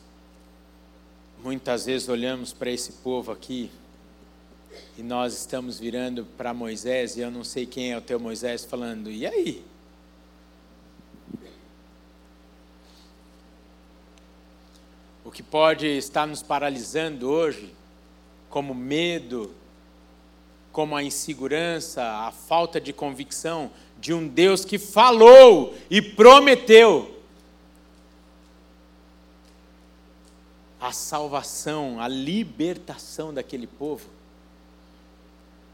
muitas 1.41 1.85
vezes 1.85 2.09
olhamos 2.09 2.51
para 2.51 2.69
esse 2.69 2.91
povo 2.91 3.31
aqui 3.31 3.71
e 4.97 5.03
nós 5.03 5.33
estamos 5.33 5.79
virando 5.79 6.25
para 6.37 6.53
Moisés, 6.53 7.15
e 7.15 7.21
eu 7.21 7.31
não 7.31 7.45
sei 7.45 7.65
quem 7.65 7.93
é 7.93 7.97
o 7.97 8.01
teu 8.01 8.19
Moisés, 8.19 8.65
falando: 8.65 9.09
e 9.09 9.25
aí? 9.25 9.63
O 15.23 15.31
que 15.31 15.41
pode 15.41 15.87
estar 15.87 16.27
nos 16.27 16.43
paralisando 16.43 17.29
hoje, 17.29 17.73
como 18.51 18.75
medo, 18.75 19.51
como 20.71 20.95
a 20.95 21.01
insegurança, 21.01 22.03
a 22.03 22.31
falta 22.31 22.79
de 22.79 22.93
convicção 22.93 23.71
de 23.99 24.13
um 24.13 24.27
Deus 24.27 24.63
que 24.63 24.77
falou 24.77 25.75
e 25.89 26.01
prometeu 26.01 27.19
a 30.79 30.91
salvação, 30.91 31.99
a 31.99 32.07
libertação 32.07 33.33
daquele 33.33 33.67
povo 33.67 34.07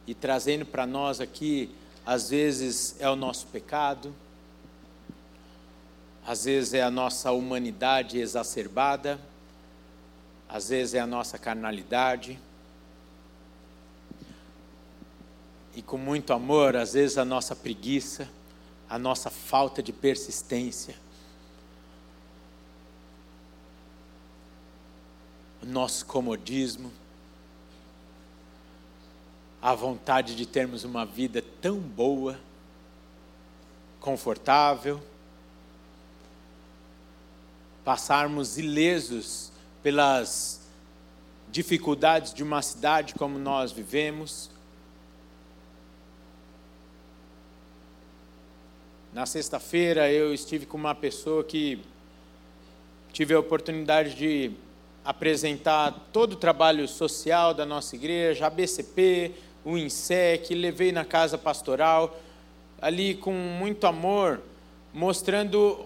e 0.06 0.14
trazendo 0.14 0.66
para 0.66 0.88
nós 0.88 1.20
aqui, 1.20 1.70
às 2.06 2.30
vezes 2.30 2.96
é 3.00 3.10
o 3.10 3.16
nosso 3.16 3.48
pecado, 3.48 4.16
às 6.26 6.46
vezes 6.46 6.74
é 6.74 6.82
a 6.82 6.92
nossa 6.92 7.32
humanidade 7.32 8.18
exacerbada, 8.18 9.20
às 10.48 10.70
vezes 10.70 10.94
é 10.94 11.00
a 11.00 11.08
nossa 11.08 11.38
carnalidade. 11.38 12.40
E 15.76 15.77
com 15.88 15.98
muito 15.98 16.32
amor, 16.32 16.76
às 16.76 16.94
vezes 16.94 17.18
a 17.18 17.26
nossa 17.26 17.56
preguiça, 17.56 18.30
a 18.88 19.00
nossa 19.00 19.32
falta 19.32 19.82
de 19.82 19.92
persistência, 19.92 20.96
o 25.64 25.66
nosso 25.66 26.06
comodismo 26.06 26.92
a 29.62 29.74
vontade 29.74 30.36
de 30.36 30.46
termos 30.46 30.84
uma 30.84 31.06
vida 31.06 31.44
tão 31.62 31.78
boa, 31.78 32.40
confortável, 34.00 35.02
passarmos 37.84 38.58
ilesos 38.58 39.52
pelas 39.82 40.62
dificuldades 41.50 42.34
de 42.34 42.44
uma 42.44 42.62
cidade 42.62 43.14
como 43.16 43.40
nós 43.40 43.72
vivemos. 43.72 44.50
Na 49.18 49.26
sexta-feira 49.26 50.12
eu 50.12 50.32
estive 50.32 50.68
com 50.68 50.78
uma 50.78 50.94
pessoa 50.94 51.44
que 51.44 51.80
tive 53.12 53.34
a 53.34 53.40
oportunidade 53.40 54.14
de 54.14 54.52
apresentar 55.04 56.08
todo 56.14 56.34
o 56.34 56.36
trabalho 56.36 56.88
social 56.88 57.52
da 57.52 57.66
nossa 57.66 57.96
igreja, 57.96 58.46
a 58.46 58.50
BCP, 58.52 59.32
o 59.66 59.76
INSEC, 59.76 60.54
levei 60.54 60.92
na 60.92 61.04
casa 61.04 61.36
pastoral, 61.36 62.16
ali 62.80 63.16
com 63.16 63.34
muito 63.34 63.88
amor, 63.88 64.40
mostrando 64.94 65.84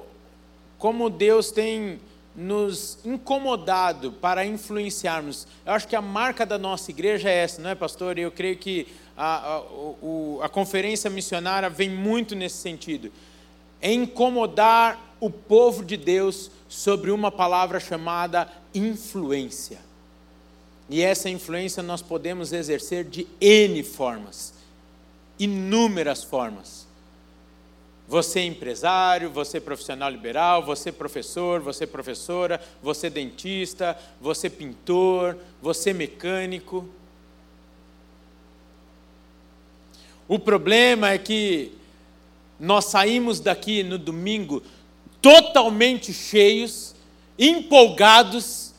como 0.77 1.09
Deus 1.09 1.51
tem 1.51 2.01
nos 2.35 2.99
incomodado 3.05 4.11
para 4.11 4.45
influenciarmos. 4.45 5.47
Eu 5.65 5.71
acho 5.71 5.87
que 5.87 5.95
a 5.95 6.01
marca 6.01 6.45
da 6.45 6.57
nossa 6.57 6.91
igreja 6.91 7.29
é 7.29 7.43
essa, 7.43 7.61
não 7.61 7.69
é, 7.69 7.75
pastor? 7.75 8.19
Eu 8.19 8.29
creio 8.29 8.57
que 8.57 8.87
a, 9.23 9.53
a, 9.53 9.61
o, 9.61 10.39
a 10.41 10.49
conferência 10.49 11.07
missionária 11.07 11.69
vem 11.69 11.91
muito 11.91 12.35
nesse 12.35 12.57
sentido. 12.57 13.11
É 13.79 13.93
incomodar 13.93 15.15
o 15.19 15.29
povo 15.29 15.85
de 15.85 15.95
Deus 15.95 16.49
sobre 16.67 17.11
uma 17.11 17.31
palavra 17.31 17.79
chamada 17.79 18.51
influência. 18.73 19.77
E 20.89 21.03
essa 21.03 21.29
influência 21.29 21.83
nós 21.83 22.01
podemos 22.01 22.51
exercer 22.51 23.05
de 23.05 23.27
N 23.39 23.83
formas, 23.83 24.55
inúmeras 25.37 26.23
formas. 26.23 26.87
Você 28.07 28.39
é 28.39 28.45
empresário, 28.45 29.29
você 29.29 29.57
é 29.57 29.61
profissional 29.61 30.09
liberal, 30.09 30.65
você 30.65 30.89
é 30.89 30.91
professor, 30.91 31.61
você 31.61 31.83
é 31.83 31.87
professora, 31.87 32.59
você 32.81 33.05
é 33.05 33.11
dentista, 33.11 33.95
você 34.19 34.47
é 34.47 34.49
pintor, 34.49 35.37
você 35.61 35.93
mecânico. 35.93 36.89
O 40.31 40.39
problema 40.39 41.09
é 41.09 41.17
que 41.17 41.73
nós 42.57 42.85
saímos 42.85 43.41
daqui 43.41 43.83
no 43.83 43.97
domingo 43.97 44.63
totalmente 45.21 46.13
cheios, 46.13 46.95
empolgados, 47.37 48.73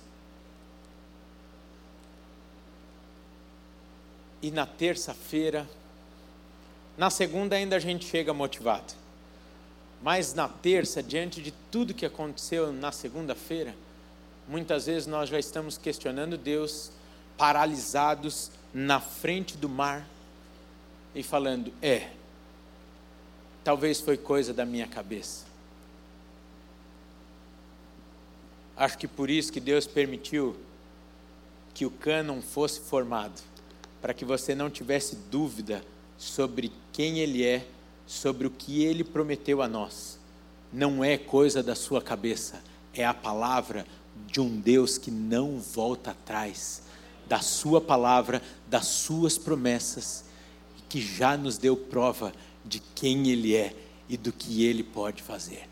e 4.40 4.50
na 4.50 4.64
terça-feira, 4.64 5.68
na 6.96 7.10
segunda 7.10 7.54
ainda 7.54 7.76
a 7.76 7.80
gente 7.80 8.06
chega 8.06 8.32
motivado. 8.32 8.94
Mas 10.02 10.32
na 10.32 10.48
terça, 10.48 11.02
diante 11.02 11.42
de 11.42 11.52
tudo 11.70 11.92
que 11.92 12.06
aconteceu 12.06 12.72
na 12.72 12.90
segunda-feira, 12.90 13.74
muitas 14.48 14.86
vezes 14.86 15.06
nós 15.06 15.28
já 15.28 15.38
estamos 15.38 15.76
questionando 15.76 16.38
Deus, 16.38 16.90
paralisados 17.36 18.50
na 18.72 19.00
frente 19.00 19.54
do 19.58 19.68
mar 19.68 20.08
e 21.14 21.22
falando: 21.22 21.72
é, 21.80 22.10
talvez 23.64 24.00
foi 24.00 24.16
coisa 24.16 24.52
da 24.52 24.64
minha 24.64 24.86
cabeça. 24.86 25.46
Acho 28.76 28.98
que 28.98 29.06
por 29.06 29.30
isso 29.30 29.52
que 29.52 29.60
Deus 29.60 29.86
permitiu 29.86 30.56
que 31.74 31.86
o 31.86 31.90
cânon 31.90 32.40
fosse 32.40 32.80
formado, 32.80 33.40
para 34.00 34.14
que 34.14 34.24
você 34.24 34.54
não 34.54 34.70
tivesse 34.70 35.16
dúvida 35.30 35.84
sobre 36.18 36.72
quem 36.92 37.18
Ele 37.18 37.44
é 37.44 37.66
sobre 38.12 38.46
o 38.46 38.50
que 38.50 38.84
ele 38.84 39.02
prometeu 39.02 39.62
a 39.62 39.68
nós. 39.68 40.18
Não 40.70 41.02
é 41.02 41.16
coisa 41.16 41.62
da 41.62 41.74
sua 41.74 42.00
cabeça, 42.02 42.62
é 42.94 43.04
a 43.04 43.14
palavra 43.14 43.86
de 44.26 44.40
um 44.40 44.60
Deus 44.60 44.98
que 44.98 45.10
não 45.10 45.58
volta 45.58 46.10
atrás, 46.10 46.82
da 47.26 47.40
sua 47.40 47.80
palavra, 47.80 48.42
das 48.68 48.86
suas 48.86 49.38
promessas, 49.38 50.24
que 50.92 51.00
já 51.00 51.38
nos 51.38 51.56
deu 51.56 51.74
prova 51.74 52.34
de 52.62 52.78
quem 52.94 53.30
ele 53.30 53.56
é 53.56 53.74
e 54.10 54.18
do 54.18 54.30
que 54.30 54.66
ele 54.66 54.82
pode 54.82 55.22
fazer. 55.22 55.66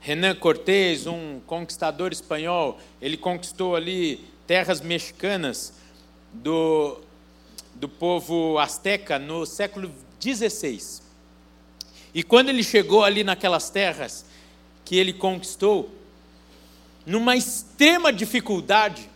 Renan 0.00 0.34
Cortés, 0.34 1.06
um 1.06 1.38
conquistador 1.46 2.10
espanhol, 2.10 2.80
ele 3.02 3.18
conquistou 3.18 3.76
ali 3.76 4.24
terras 4.46 4.80
mexicanas 4.80 5.74
do 6.32 6.96
do 7.74 7.86
povo 7.86 8.58
asteca 8.58 9.18
no 9.18 9.44
século 9.44 9.92
XVI. 10.18 11.02
E 12.14 12.22
quando 12.22 12.48
ele 12.48 12.64
chegou 12.64 13.04
ali 13.04 13.22
naquelas 13.22 13.68
terras 13.68 14.24
que 14.86 14.96
ele 14.96 15.12
conquistou, 15.12 15.94
numa 17.04 17.36
extrema 17.36 18.10
dificuldade, 18.10 19.09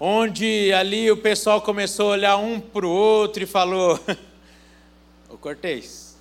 onde 0.00 0.72
ali 0.72 1.10
o 1.10 1.16
pessoal 1.16 1.60
começou 1.60 2.08
a 2.08 2.12
olhar 2.14 2.36
um 2.38 2.58
para 2.58 2.86
o 2.86 2.90
outro 2.90 3.42
e 3.42 3.46
falou: 3.46 4.00
Ô 5.28 5.36
Cortês, 5.36 6.16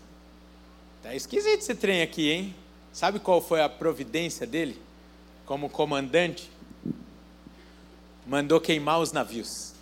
tá 1.02 1.16
esquisito 1.16 1.62
esse 1.62 1.74
trem 1.74 2.02
aqui, 2.02 2.30
hein? 2.30 2.56
Sabe 2.94 3.18
qual 3.20 3.42
foi 3.42 3.62
a 3.62 3.70
providência 3.70 4.46
dele 4.46 4.78
como 5.46 5.70
comandante? 5.70 6.52
Mandou 8.28 8.60
queimar 8.60 9.00
os 9.00 9.12
navios. 9.12 9.80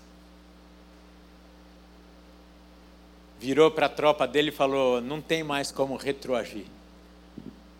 virou 3.39 3.69
para 3.69 3.86
a 3.86 3.89
tropa 3.89 4.28
dele 4.28 4.50
e 4.50 4.54
falou: 4.54 5.02
não 5.02 5.22
tem 5.22 5.43
mais 5.43 5.72
como 5.72 5.95
retroagir. 5.95 6.65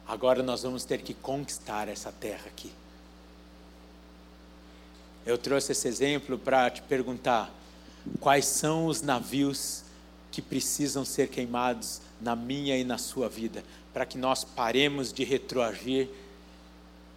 Agora 0.08 0.42
nós 0.42 0.64
vamos 0.64 0.86
ter 0.86 1.02
que 1.02 1.14
conquistar 1.14 1.90
essa 1.90 2.12
terra 2.12 2.46
aqui. 2.48 2.72
Eu 5.28 5.38
trouxe 5.38 5.74
esse 5.74 5.86
exemplo 5.90 6.40
para 6.40 6.70
te 6.70 6.82
perguntar: 6.82 7.54
quais 8.18 8.46
são 8.46 8.86
os 8.86 9.02
navios 9.02 9.84
que 10.32 10.42
precisam 10.42 11.04
ser 11.04 11.28
queimados 11.28 12.00
na 12.22 12.34
minha 12.34 12.78
e 12.78 12.86
na 12.86 12.98
sua 12.98 13.28
vida, 13.28 13.62
para 13.94 14.06
que 14.06 14.18
nós 14.18 14.46
paremos 14.46 15.12
de 15.12 15.26
retroagir 15.26 16.08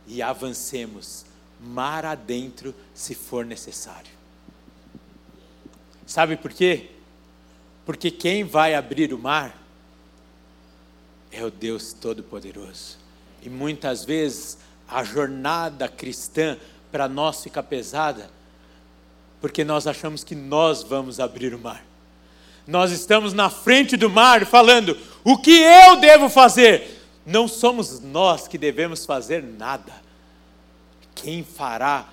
e 0.08 0.20
avancemos 0.20 1.24
mar 1.60 2.04
adentro, 2.04 2.74
se 2.92 3.14
for 3.14 3.44
necessário. 3.44 4.10
Sabe 6.04 6.36
por 6.36 6.52
quê? 6.52 6.90
Porque 7.86 8.10
quem 8.10 8.42
vai 8.42 8.74
abrir 8.74 9.14
o 9.14 9.18
mar 9.18 9.56
é 11.30 11.44
o 11.44 11.50
Deus 11.50 11.92
Todo-Poderoso. 11.92 12.98
E 13.40 13.48
muitas 13.48 14.04
vezes 14.04 14.58
a 14.88 15.04
jornada 15.04 15.88
cristã 15.88 16.58
para 16.90 17.08
nós 17.08 17.42
fica 17.42 17.62
pesada, 17.62 18.30
porque 19.40 19.64
nós 19.64 19.86
achamos 19.86 20.22
que 20.22 20.34
nós 20.34 20.82
vamos 20.82 21.18
abrir 21.20 21.54
o 21.54 21.58
mar. 21.58 21.84
Nós 22.66 22.92
estamos 22.92 23.32
na 23.32 23.50
frente 23.50 23.96
do 23.96 24.10
mar 24.10 24.46
falando: 24.46 24.96
o 25.24 25.38
que 25.38 25.50
eu 25.50 25.96
devo 25.96 26.28
fazer? 26.28 26.98
Não 27.24 27.46
somos 27.46 28.00
nós 28.00 28.46
que 28.48 28.58
devemos 28.58 29.04
fazer 29.04 29.42
nada. 29.42 29.92
Quem 31.14 31.44
fará 31.44 32.08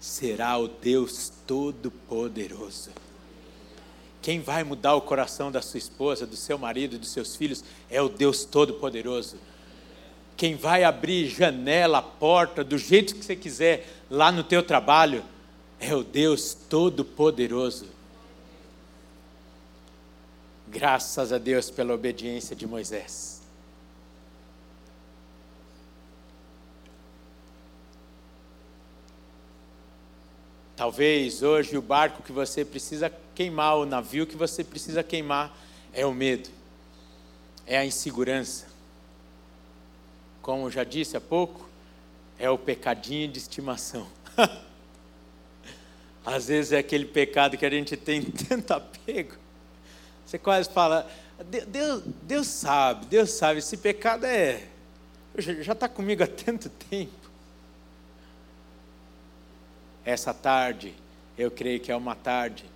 será 0.00 0.58
o 0.58 0.68
Deus 0.68 1.32
Todo-Poderoso. 1.46 2.90
Quem 4.20 4.40
vai 4.40 4.64
mudar 4.64 4.94
o 4.94 5.02
coração 5.02 5.52
da 5.52 5.60
sua 5.60 5.78
esposa, 5.78 6.26
do 6.26 6.36
seu 6.36 6.58
marido, 6.58 6.98
dos 6.98 7.10
seus 7.10 7.36
filhos 7.36 7.62
é 7.90 8.00
o 8.00 8.08
Deus 8.08 8.44
Todo-Poderoso. 8.44 9.36
Quem 10.36 10.56
vai 10.56 10.82
abrir 10.82 11.28
janela, 11.28 12.02
porta, 12.02 12.64
do 12.64 12.76
jeito 12.76 13.14
que 13.14 13.24
você 13.24 13.36
quiser 13.36 13.86
lá 14.10 14.32
no 14.32 14.42
teu 14.42 14.62
trabalho 14.62 15.24
é 15.78 15.94
o 15.94 16.02
Deus 16.02 16.54
Todo-Poderoso. 16.54 17.86
Graças 20.66 21.32
a 21.32 21.38
Deus 21.38 21.70
pela 21.70 21.94
obediência 21.94 22.56
de 22.56 22.66
Moisés. 22.66 23.42
Talvez 30.76 31.44
hoje 31.44 31.78
o 31.78 31.82
barco 31.82 32.22
que 32.24 32.32
você 32.32 32.64
precisa 32.64 33.12
queimar, 33.34 33.76
o 33.76 33.86
navio 33.86 34.26
que 34.26 34.36
você 34.36 34.64
precisa 34.64 35.04
queimar 35.04 35.56
é 35.92 36.04
o 36.04 36.12
medo, 36.12 36.50
é 37.64 37.78
a 37.78 37.84
insegurança. 37.84 38.73
Como 40.44 40.70
já 40.70 40.84
disse 40.84 41.16
há 41.16 41.20
pouco, 41.22 41.66
é 42.38 42.50
o 42.50 42.58
pecadinho 42.58 43.26
de 43.26 43.38
estimação. 43.38 44.06
Às 46.22 46.48
vezes 46.48 46.72
é 46.72 46.76
aquele 46.76 47.06
pecado 47.06 47.56
que 47.56 47.64
a 47.64 47.70
gente 47.70 47.96
tem 47.96 48.20
tanto 48.46 48.74
apego. 48.74 49.36
Você 50.26 50.36
quase 50.36 50.68
fala, 50.68 51.10
Deus, 51.66 52.02
Deus 52.24 52.46
sabe, 52.46 53.06
Deus 53.06 53.30
sabe, 53.30 53.60
esse 53.60 53.78
pecado 53.78 54.26
é. 54.26 54.68
Já 55.38 55.72
está 55.72 55.88
comigo 55.88 56.22
há 56.22 56.26
tanto 56.26 56.68
tempo. 56.68 57.30
Essa 60.04 60.34
tarde, 60.34 60.94
eu 61.38 61.50
creio 61.50 61.80
que 61.80 61.90
é 61.90 61.96
uma 61.96 62.14
tarde 62.14 62.66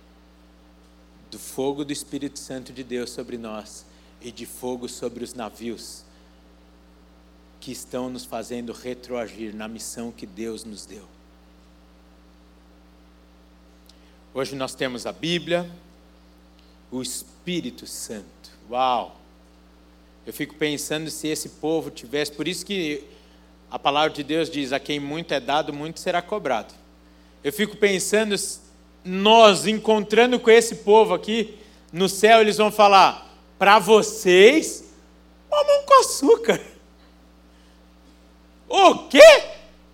do 1.29 1.37
fogo 1.37 1.85
do 1.85 1.93
Espírito 1.93 2.39
Santo 2.39 2.73
de 2.73 2.83
Deus 2.83 3.11
sobre 3.11 3.37
nós 3.37 3.85
e 4.19 4.31
de 4.31 4.47
fogo 4.47 4.89
sobre 4.89 5.23
os 5.23 5.35
navios 5.35 6.08
que 7.59 7.71
estão 7.71 8.09
nos 8.09 8.25
fazendo 8.25 8.71
retroagir 8.71 9.55
na 9.55 9.67
missão 9.67 10.11
que 10.11 10.25
Deus 10.25 10.63
nos 10.63 10.85
deu. 10.85 11.03
Hoje 14.33 14.55
nós 14.55 14.75
temos 14.75 15.05
a 15.05 15.11
Bíblia, 15.11 15.69
o 16.91 17.01
Espírito 17.01 17.85
Santo. 17.85 18.51
Uau! 18.69 19.19
Eu 20.25 20.31
fico 20.31 20.55
pensando 20.55 21.09
se 21.09 21.27
esse 21.27 21.49
povo 21.49 21.89
tivesse, 21.89 22.31
por 22.31 22.47
isso 22.47 22.65
que 22.65 23.03
a 23.71 23.77
palavra 23.77 24.11
de 24.11 24.23
Deus 24.23 24.49
diz: 24.49 24.71
a 24.71 24.79
quem 24.79 24.99
muito 24.99 25.33
é 25.33 25.39
dado, 25.39 25.73
muito 25.73 25.99
será 25.99 26.21
cobrado. 26.21 26.73
Eu 27.43 27.51
fico 27.51 27.77
pensando, 27.77 28.35
nós 29.03 29.65
encontrando 29.65 30.39
com 30.39 30.51
esse 30.51 30.75
povo 30.77 31.13
aqui, 31.13 31.57
no 31.91 32.07
céu 32.07 32.41
eles 32.41 32.57
vão 32.57 32.71
falar: 32.71 33.27
para 33.57 33.79
vocês, 33.79 34.85
mamão 35.49 35.83
com 35.85 35.99
açúcar. 35.99 36.61
O 38.69 39.07
quê? 39.07 39.43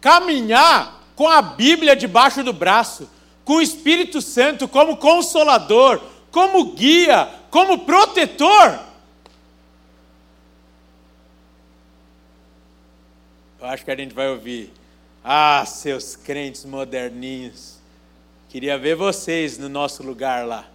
Caminhar 0.02 1.02
com 1.16 1.28
a 1.28 1.42
Bíblia 1.42 1.96
debaixo 1.96 2.44
do 2.44 2.52
braço, 2.52 3.10
com 3.46 3.54
o 3.54 3.62
Espírito 3.62 4.22
Santo 4.22 4.68
como 4.68 4.98
consolador, 4.98 6.02
como 6.30 6.74
guia, 6.74 7.30
como 7.50 7.86
protetor. 7.86 8.80
Eu 13.60 13.68
acho 13.68 13.86
que 13.86 13.92
a 13.92 13.96
gente 13.96 14.14
vai 14.14 14.30
ouvir. 14.30 14.72
Ah, 15.24 15.66
seus 15.66 16.16
crentes 16.16 16.66
moderninhos. 16.66 17.80
Queria 18.50 18.78
ver 18.78 18.96
vocês 18.96 19.58
no 19.58 19.68
nosso 19.68 20.04
lugar 20.04 20.46
lá. 20.46 20.68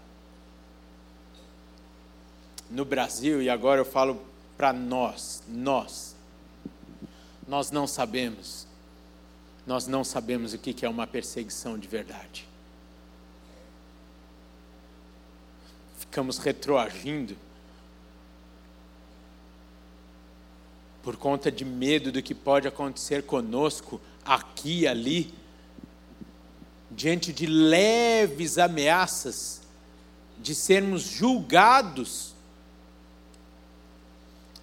No 2.68 2.84
Brasil, 2.84 3.40
e 3.40 3.48
agora 3.48 3.80
eu 3.80 3.84
falo 3.84 4.20
para 4.56 4.72
nós, 4.72 5.42
nós. 5.46 6.09
Nós 7.46 7.70
não 7.70 7.86
sabemos. 7.86 8.66
Nós 9.66 9.86
não 9.86 10.02
sabemos 10.02 10.54
o 10.54 10.58
que 10.58 10.84
é 10.84 10.88
uma 10.88 11.06
perseguição 11.06 11.78
de 11.78 11.86
verdade. 11.86 12.48
Ficamos 15.98 16.38
retroagindo 16.38 17.36
por 21.02 21.16
conta 21.16 21.50
de 21.50 21.64
medo 21.64 22.12
do 22.12 22.22
que 22.22 22.34
pode 22.34 22.68
acontecer 22.68 23.22
conosco 23.24 24.00
aqui 24.24 24.80
e 24.80 24.88
ali, 24.88 25.34
diante 26.90 27.32
de 27.32 27.46
leves 27.46 28.58
ameaças 28.58 29.62
de 30.38 30.54
sermos 30.54 31.02
julgados. 31.02 32.34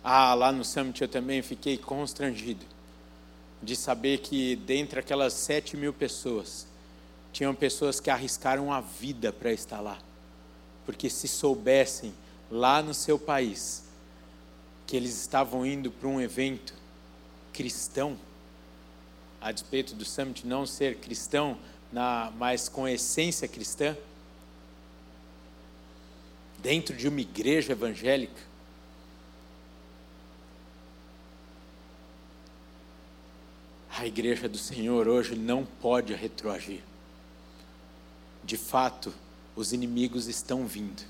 Ah, 0.04 0.34
lá 0.34 0.52
no 0.52 0.64
Summit 0.64 1.02
eu 1.02 1.08
também 1.08 1.42
fiquei 1.42 1.78
constrangido 1.78 2.66
de 3.62 3.76
saber 3.76 4.20
que 4.20 4.56
dentre 4.56 5.00
aquelas 5.00 5.34
sete 5.34 5.76
mil 5.76 5.92
pessoas, 5.92 6.68
tinham 7.34 7.54
pessoas 7.54 8.00
que 8.00 8.10
arriscaram 8.10 8.72
a 8.72 8.82
vida 8.82 9.32
para 9.32 9.52
estar 9.52 9.80
lá, 9.80 9.98
porque 10.86 11.10
se 11.10 11.28
soubessem 11.28 12.14
lá 12.50 12.82
no 12.82 12.94
seu 12.94 13.20
país 13.20 13.84
que 14.86 14.96
eles 14.96 15.20
estavam 15.20 15.66
indo 15.66 15.92
para 15.92 16.08
um 16.08 16.22
evento 16.22 16.74
cristão, 17.52 18.18
a 19.42 19.52
despeito 19.52 19.94
do 19.94 20.06
Summit 20.06 20.48
não 20.48 20.66
ser 20.66 20.98
cristão, 20.98 21.58
na, 21.92 22.32
mas 22.38 22.70
com 22.70 22.88
essência 22.88 23.48
cristã, 23.48 23.96
dentro 26.60 26.96
de 26.96 27.08
uma 27.08 27.22
igreja 27.22 27.74
evangélica, 27.74 28.42
a 33.98 34.06
igreja 34.06 34.48
do 34.48 34.60
Senhor 34.60 35.08
hoje 35.08 35.36
não 35.36 35.66
pode 35.66 36.14
retroagir. 36.14 36.84
De 38.44 38.56
fato, 38.56 39.12
os 39.56 39.74
inimigos 39.74 40.28
estão 40.28 40.68
vindo, 40.68 41.02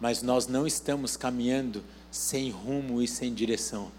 mas 0.00 0.22
nós 0.22 0.46
não 0.46 0.68
estamos 0.68 1.16
caminhando 1.16 1.82
sem 2.08 2.48
rumo 2.48 3.02
e 3.02 3.08
sem 3.08 3.34
direção. 3.34 3.90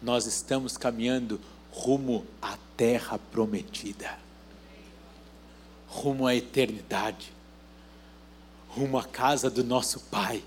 Nós 0.00 0.26
estamos 0.26 0.76
caminhando 0.76 1.40
rumo 1.72 2.24
à 2.40 2.56
terra 2.76 3.18
prometida, 3.18 4.16
rumo 5.88 6.28
à 6.28 6.36
eternidade, 6.36 7.32
rumo 8.68 8.96
à 8.96 9.02
casa 9.02 9.50
do 9.50 9.64
nosso 9.64 9.98
Pai. 10.02 10.40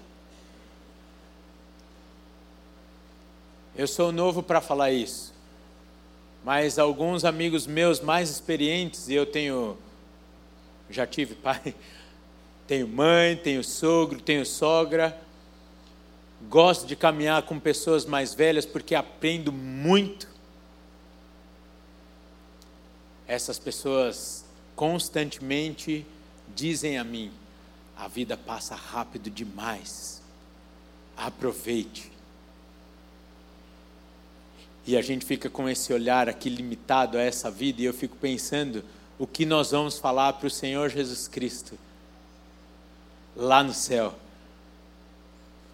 Eu 3.76 3.90
sou 3.90 4.14
novo 4.14 4.42
para 4.42 4.62
falar 4.62 4.94
isso, 4.94 5.33
mas 6.44 6.78
alguns 6.78 7.26
amigos 7.26 7.66
meus 7.66 8.00
mais 8.00 8.30
experientes, 8.30 9.08
e 9.08 9.14
eu 9.14 9.26
tenho, 9.26 9.78
já 10.90 11.08
tive 11.08 11.36
pai, 11.36 11.76
tenho 12.68 12.88
mãe, 12.88 13.36
tenho 13.36 13.64
sogro, 13.64 14.22
tenho 14.22 14.46
sogra, 14.46 15.20
Gosto 16.50 16.86
de 16.86 16.96
caminhar 16.96 17.44
com 17.44 17.60
pessoas 17.60 18.06
mais 18.06 18.34
velhas 18.34 18.66
porque 18.66 18.96
aprendo 18.96 19.52
muito. 19.52 20.28
Essas 23.28 23.58
pessoas 23.58 24.46
constantemente 24.76 26.06
dizem 26.54 26.98
a 26.98 27.04
mim: 27.04 27.32
a 27.96 28.08
vida 28.08 28.36
passa 28.36 28.76
rápido 28.76 29.30
demais. 29.30 30.22
Aproveite. 31.16 32.12
E 34.86 34.98
a 34.98 35.02
gente 35.02 35.26
fica 35.26 35.50
com 35.50 35.70
esse 35.70 35.94
olhar 35.94 36.28
aqui 36.28 36.50
limitado 36.50 37.18
a 37.18 37.22
essa 37.22 37.50
vida, 37.50 37.82
e 37.82 37.86
eu 37.86 37.94
fico 37.94 38.18
pensando 38.18 38.84
o 39.18 39.26
que 39.26 39.46
nós 39.46 39.72
vamos 39.72 39.98
falar 39.98 40.34
para 40.34 40.48
o 40.48 40.52
Senhor 40.52 40.90
Jesus 40.90 41.28
Cristo 41.28 41.78
lá 43.36 43.64
no 43.64 43.74
céu 43.74 44.16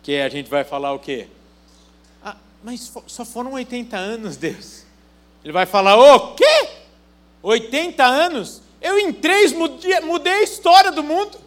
que 0.02 0.20
a 0.20 0.30
gente 0.30 0.50
vai 0.50 0.64
falar 0.64 0.94
o 0.94 1.00
quê? 1.00 1.28
Ah, 2.24 2.36
mas 2.64 2.92
só 3.08 3.26
foram 3.26 3.54
80 3.54 3.96
anos, 3.96 4.38
Deus. 4.38 4.84
Ele 5.44 5.54
vai 5.54 5.66
falar: 5.66 5.98
o 5.98 6.34
quê? 6.34 6.70
80 7.42 8.04
anos? 8.04 8.62
Eu 8.82 8.98
em 8.98 9.12
três 9.14 9.54
mudei, 9.54 10.34
a 10.34 10.42
história 10.42 10.92
do 10.92 11.04
mundo. 11.04 11.38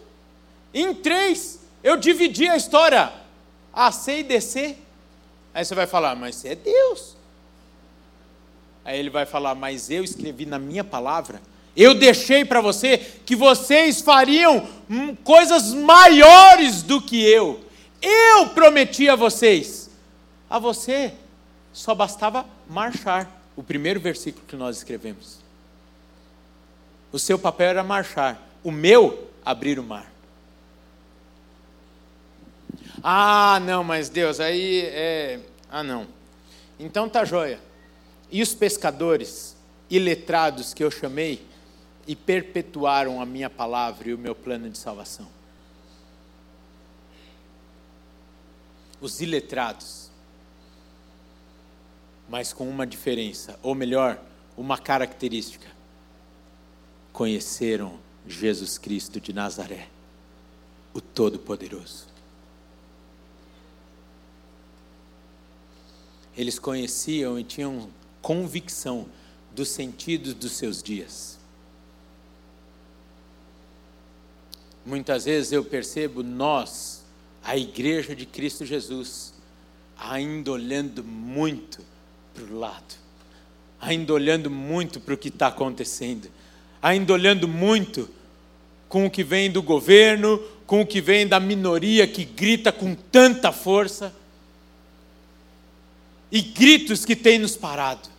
Em 0.73 0.95
três, 0.95 1.61
eu 1.83 1.97
dividi 1.97 2.49
a 2.49 2.57
história 2.57 3.13
A, 3.73 3.91
C 3.91 4.19
e 4.19 4.23
DC. 4.23 4.77
Aí 5.55 5.65
você 5.65 5.75
vai 5.75 5.87
falar, 5.87 6.15
mas 6.15 6.45
é 6.45 6.55
Deus. 6.55 7.17
Aí 8.85 8.99
ele 8.99 9.11
vai 9.11 9.25
falar, 9.25 9.55
mas 9.55 9.91
eu 9.91 10.03
escrevi 10.03 10.45
na 10.47 10.59
minha 10.59 10.83
palavra. 10.83 11.41
Eu 11.77 11.95
deixei 11.95 12.45
para 12.45 12.61
você 12.61 12.99
que 12.99 13.35
vocês 13.35 14.01
fariam 14.03 14.67
coisas 15.25 15.73
maiores 15.73 16.83
do 16.83 17.01
que 17.01 17.23
eu. 17.23 17.65
Eu 18.01 18.49
prometi 18.49 19.09
a 19.09 19.17
vocês. 19.17 19.89
A 20.51 20.59
você 20.59 21.15
só 21.73 21.95
bastava 21.95 22.45
marchar. 22.69 23.31
O 23.57 23.63
primeiro 23.63 24.01
versículo 24.01 24.45
que 24.47 24.57
nós 24.57 24.79
escrevemos. 24.79 25.39
O 27.11 27.19
seu 27.19 27.39
papel 27.39 27.69
era 27.69 27.85
marchar. 27.85 28.41
O 28.65 28.71
meu, 28.71 29.31
abrir 29.45 29.79
o 29.79 29.83
mar. 29.83 30.11
Ah, 33.03 33.61
não, 33.63 33.83
mas 33.83 34.09
Deus, 34.09 34.41
aí 34.41 34.83
é. 34.87 35.41
Ah, 35.71 35.83
não. 35.83 36.07
Então 36.79 37.09
tá 37.09 37.25
joia. 37.25 37.59
E 38.33 38.43
os 38.43 38.55
pescadores 38.55 39.55
iletrados 39.89 40.75
que 40.75 40.83
eu 40.83 40.91
chamei 40.91 41.47
e 42.07 42.17
perpetuaram 42.17 43.21
a 43.21 43.27
minha 43.27 43.49
palavra 43.49 44.09
e 44.09 44.15
o 44.15 44.19
meu 44.19 44.35
plano 44.35 44.69
de 44.69 44.79
salvação? 44.79 45.29
os 49.03 49.21
iletrados, 49.21 50.09
mas 52.29 52.53
com 52.53 52.69
uma 52.71 52.87
diferença, 52.87 53.59
ou 53.61 53.75
melhor, 53.75 54.23
uma 54.57 54.79
característica: 54.79 55.67
conheceram 57.13 57.99
Jesus 58.27 58.79
Cristo 58.79 59.21
de 59.21 59.33
Nazaré, 59.33 59.89
o 60.95 61.01
Todo-Poderoso. 61.01 62.07
Eles 66.35 66.59
conheciam 66.59 67.39
e 67.39 67.45
tinham 67.45 67.91
convicção 68.23 69.07
dos 69.55 69.69
sentidos 69.69 70.33
dos 70.33 70.53
seus 70.53 70.83
dias. 70.83 71.39
Muitas 74.87 75.27
vezes 75.27 75.53
eu 75.53 75.65
percebo 75.65 76.23
nós, 76.23 77.05
a 77.45 77.57
igreja 77.57 78.17
de 78.17 78.25
Cristo 78.25 78.65
Jesus, 78.65 79.35
ainda 79.97 80.51
olhando 80.51 81.05
muito 81.05 81.81
para 82.35 82.45
o 82.45 82.59
lado, 82.59 82.95
ainda 83.81 84.13
olhando 84.13 84.51
muito 84.51 85.01
para 85.01 85.15
o 85.15 85.19
que 85.19 85.29
está 85.29 85.49
acontecendo, 85.49 86.29
ainda 86.81 87.13
olhando 87.13 87.47
muito 87.47 88.09
com 88.89 89.07
o 89.07 89.11
que 89.11 89.23
vem 89.23 89.51
do 89.51 89.63
governo, 89.63 90.39
com 90.67 90.81
o 90.81 90.87
que 90.87 91.01
vem 91.01 91.27
da 91.27 91.39
minoria 91.39 92.07
que 92.07 92.25
grita 92.25 92.73
com 92.73 92.95
tanta 92.95 93.53
força, 93.53 94.15
e 96.31 96.41
gritos 96.41 97.05
que 97.05 97.15
tem 97.15 97.39
nos 97.39 97.57
parado. 97.57 98.12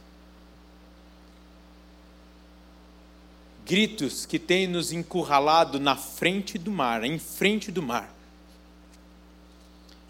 Gritos 3.65 4.25
que 4.25 4.37
tem 4.37 4.67
nos 4.67 4.91
encurralado 4.91 5.79
na 5.79 5.95
frente 5.95 6.57
do 6.57 6.69
mar, 6.69 7.03
em 7.03 7.17
frente 7.17 7.71
do 7.71 7.81
mar. 7.81 8.13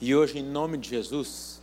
E 0.02 0.16
hoje, 0.16 0.40
em 0.40 0.44
nome 0.44 0.78
de 0.78 0.90
Jesus, 0.90 1.62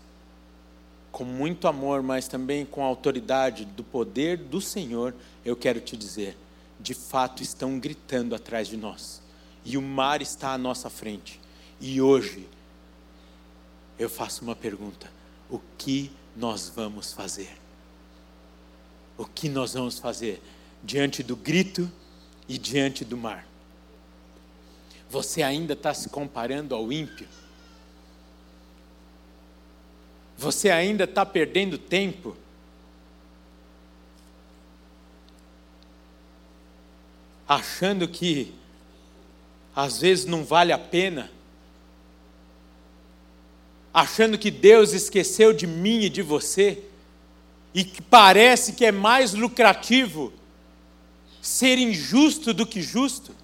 com 1.10 1.24
muito 1.24 1.66
amor, 1.66 2.02
mas 2.02 2.28
também 2.28 2.64
com 2.64 2.82
a 2.82 2.86
autoridade 2.86 3.64
do 3.64 3.82
poder 3.82 4.38
do 4.38 4.60
Senhor, 4.60 5.14
eu 5.44 5.56
quero 5.56 5.80
te 5.80 5.96
dizer: 5.96 6.36
de 6.78 6.94
fato 6.94 7.42
estão 7.42 7.78
gritando 7.78 8.34
atrás 8.34 8.68
de 8.68 8.76
nós, 8.76 9.20
e 9.64 9.76
o 9.76 9.82
mar 9.82 10.22
está 10.22 10.52
à 10.52 10.58
nossa 10.58 10.88
frente. 10.88 11.40
E 11.80 12.00
hoje, 12.00 12.48
eu 13.98 14.08
faço 14.08 14.44
uma 14.44 14.54
pergunta: 14.54 15.10
o 15.50 15.60
que 15.76 16.10
nós 16.36 16.72
vamos 16.74 17.12
fazer? 17.12 17.50
O 19.18 19.26
que 19.26 19.48
nós 19.48 19.74
vamos 19.74 19.98
fazer 19.98 20.40
diante 20.82 21.22
do 21.22 21.36
grito 21.36 21.90
e 22.48 22.58
diante 22.58 23.04
do 23.04 23.16
mar? 23.16 23.46
Você 25.08 25.42
ainda 25.42 25.72
está 25.72 25.92
se 25.92 26.08
comparando 26.08 26.74
ao 26.74 26.92
ímpio? 26.92 27.26
Você 30.38 30.70
ainda 30.70 31.04
está 31.04 31.26
perdendo 31.26 31.76
tempo? 31.76 32.36
Achando 37.46 38.06
que 38.06 38.54
às 39.74 40.00
vezes 40.00 40.24
não 40.24 40.44
vale 40.44 40.72
a 40.72 40.78
pena? 40.78 41.30
Achando 43.92 44.38
que 44.38 44.50
Deus 44.50 44.92
esqueceu 44.92 45.52
de 45.52 45.66
mim 45.66 46.02
e 46.02 46.08
de 46.08 46.22
você? 46.22 46.84
E 47.74 47.84
que 47.84 48.00
parece 48.00 48.72
que 48.72 48.84
é 48.84 48.92
mais 48.92 49.34
lucrativo 49.34 50.32
ser 51.40 51.78
injusto 51.78 52.52
do 52.52 52.66
que 52.66 52.82
justo? 52.82 53.34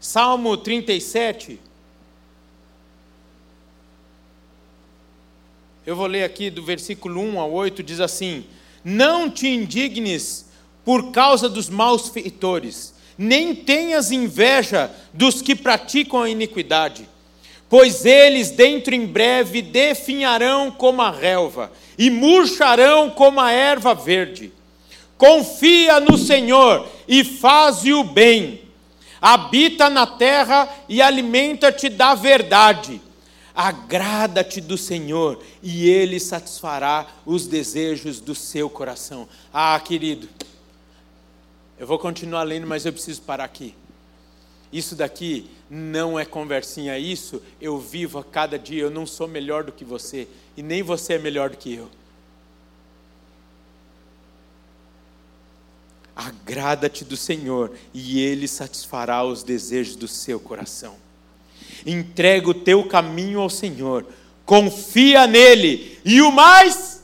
Salmo 0.00 0.56
37, 0.56 1.58
Eu 5.86 5.94
vou 5.94 6.06
ler 6.06 6.24
aqui 6.24 6.48
do 6.48 6.62
versículo 6.62 7.20
1 7.20 7.38
ao 7.38 7.52
8, 7.52 7.82
diz 7.82 8.00
assim: 8.00 8.44
Não 8.82 9.30
te 9.30 9.46
indignes 9.46 10.46
por 10.84 11.10
causa 11.10 11.48
dos 11.48 11.68
maus 11.68 12.08
feitores, 12.08 12.94
nem 13.18 13.54
tenhas 13.54 14.10
inveja 14.10 14.90
dos 15.12 15.42
que 15.42 15.54
praticam 15.54 16.22
a 16.22 16.30
iniquidade, 16.30 17.06
pois 17.68 18.06
eles 18.06 18.50
dentro 18.50 18.94
em 18.94 19.04
breve 19.04 19.60
definharão 19.60 20.70
como 20.70 21.02
a 21.02 21.10
relva 21.10 21.70
e 21.98 22.08
murcharão 22.08 23.10
como 23.10 23.38
a 23.38 23.52
erva 23.52 23.94
verde. 23.94 24.52
Confia 25.16 26.00
no 26.00 26.18
Senhor 26.18 26.86
e 27.06 27.24
faze 27.24 27.92
o 27.92 28.04
bem. 28.04 28.62
Habita 29.20 29.88
na 29.88 30.06
terra 30.06 30.68
e 30.88 31.00
alimenta-te 31.00 31.88
da 31.88 32.14
verdade 32.14 33.00
Agrada-te 33.54 34.60
do 34.60 34.76
Senhor 34.76 35.40
e 35.62 35.88
Ele 35.88 36.18
satisfará 36.18 37.06
os 37.24 37.46
desejos 37.46 38.18
do 38.18 38.34
seu 38.34 38.68
coração. 38.68 39.28
Ah, 39.52 39.78
querido, 39.78 40.28
eu 41.78 41.86
vou 41.86 41.96
continuar 41.96 42.42
lendo, 42.42 42.66
mas 42.66 42.84
eu 42.84 42.92
preciso 42.92 43.22
parar 43.22 43.44
aqui. 43.44 43.72
Isso 44.72 44.96
daqui 44.96 45.48
não 45.70 46.18
é 46.18 46.24
conversinha, 46.24 46.98
isso 46.98 47.40
eu 47.60 47.78
vivo 47.78 48.18
a 48.18 48.24
cada 48.24 48.58
dia. 48.58 48.82
Eu 48.82 48.90
não 48.90 49.06
sou 49.06 49.28
melhor 49.28 49.62
do 49.62 49.70
que 49.70 49.84
você 49.84 50.26
e 50.56 50.62
nem 50.62 50.82
você 50.82 51.12
é 51.14 51.18
melhor 51.18 51.50
do 51.50 51.56
que 51.56 51.72
eu. 51.72 51.88
Agrada-te 56.16 57.04
do 57.04 57.16
Senhor 57.16 57.72
e 57.92 58.20
Ele 58.20 58.46
satisfará 58.46 59.24
os 59.24 59.42
desejos 59.42 59.96
do 59.96 60.06
seu 60.06 60.38
coração. 60.38 60.96
Entrega 61.84 62.48
o 62.48 62.54
teu 62.54 62.84
caminho 62.86 63.40
ao 63.40 63.50
Senhor, 63.50 64.06
confia 64.46 65.26
nele, 65.26 65.98
e 66.04 66.22
o 66.22 66.32
mais 66.32 67.02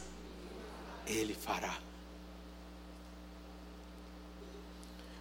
ele 1.06 1.34
fará. 1.34 1.78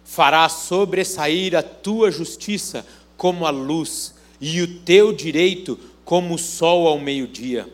Fará 0.04 0.48
sobressair 0.48 1.54
a 1.54 1.62
tua 1.62 2.10
justiça 2.10 2.86
como 3.16 3.44
a 3.46 3.50
luz, 3.50 4.14
e 4.40 4.62
o 4.62 4.80
teu 4.80 5.12
direito 5.12 5.78
como 6.04 6.34
o 6.34 6.38
sol 6.38 6.88
ao 6.88 6.98
meio-dia. 6.98 7.68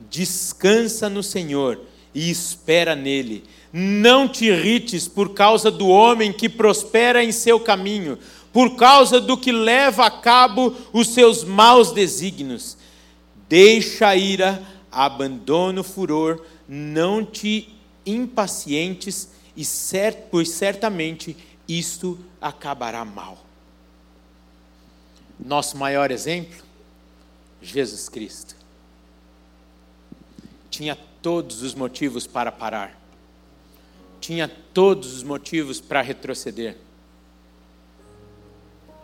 Descansa 0.00 1.08
no 1.10 1.22
Senhor 1.22 1.78
e 2.14 2.30
espera 2.30 2.96
nele. 2.96 3.44
Não 3.72 4.28
te 4.28 4.46
irrites 4.46 5.08
por 5.08 5.32
causa 5.32 5.70
do 5.70 5.88
homem 5.88 6.32
que 6.32 6.48
prospera 6.48 7.24
em 7.24 7.32
seu 7.32 7.58
caminho, 7.58 8.18
por 8.52 8.76
causa 8.76 9.20
do 9.20 9.36
que 9.36 9.50
leva 9.50 10.04
a 10.04 10.10
cabo 10.10 10.76
os 10.92 11.08
seus 11.08 11.42
maus 11.42 11.90
desígnios. 11.92 12.76
Deixa 13.48 14.08
a 14.08 14.16
ira, 14.16 14.62
abandona 14.90 15.80
o 15.80 15.84
furor, 15.84 16.44
não 16.68 17.24
te 17.24 17.74
impacientes, 18.04 19.30
e 19.56 19.64
cert, 19.64 20.28
pois 20.30 20.50
certamente 20.50 21.36
isto 21.68 22.18
acabará 22.40 23.04
mal. 23.04 23.38
Nosso 25.38 25.76
maior 25.76 26.10
exemplo, 26.10 26.62
Jesus 27.60 28.08
Cristo. 28.08 28.56
Tinha 30.70 30.96
todos 31.20 31.62
os 31.62 31.74
motivos 31.74 32.26
para 32.26 32.50
parar, 32.50 32.98
tinha 34.22 34.48
todos 34.48 35.12
os 35.12 35.22
motivos 35.22 35.80
para 35.80 36.00
retroceder 36.00 36.76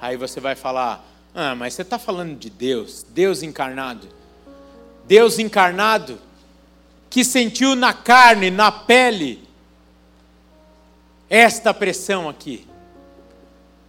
Aí 0.01 0.17
você 0.17 0.41
vai 0.41 0.55
falar: 0.55 1.05
ah, 1.35 1.55
mas 1.55 1.75
você 1.75 1.83
está 1.83 1.99
falando 1.99 2.37
de 2.37 2.49
Deus, 2.49 3.05
Deus 3.11 3.43
encarnado. 3.43 4.09
Deus 5.05 5.39
encarnado 5.39 6.19
que 7.11 7.25
sentiu 7.25 7.75
na 7.75 7.95
carne, 7.95 8.51
na 8.51 8.71
pele, 8.71 9.43
esta 11.29 11.73
pressão 11.73 12.29
aqui. 12.29 12.67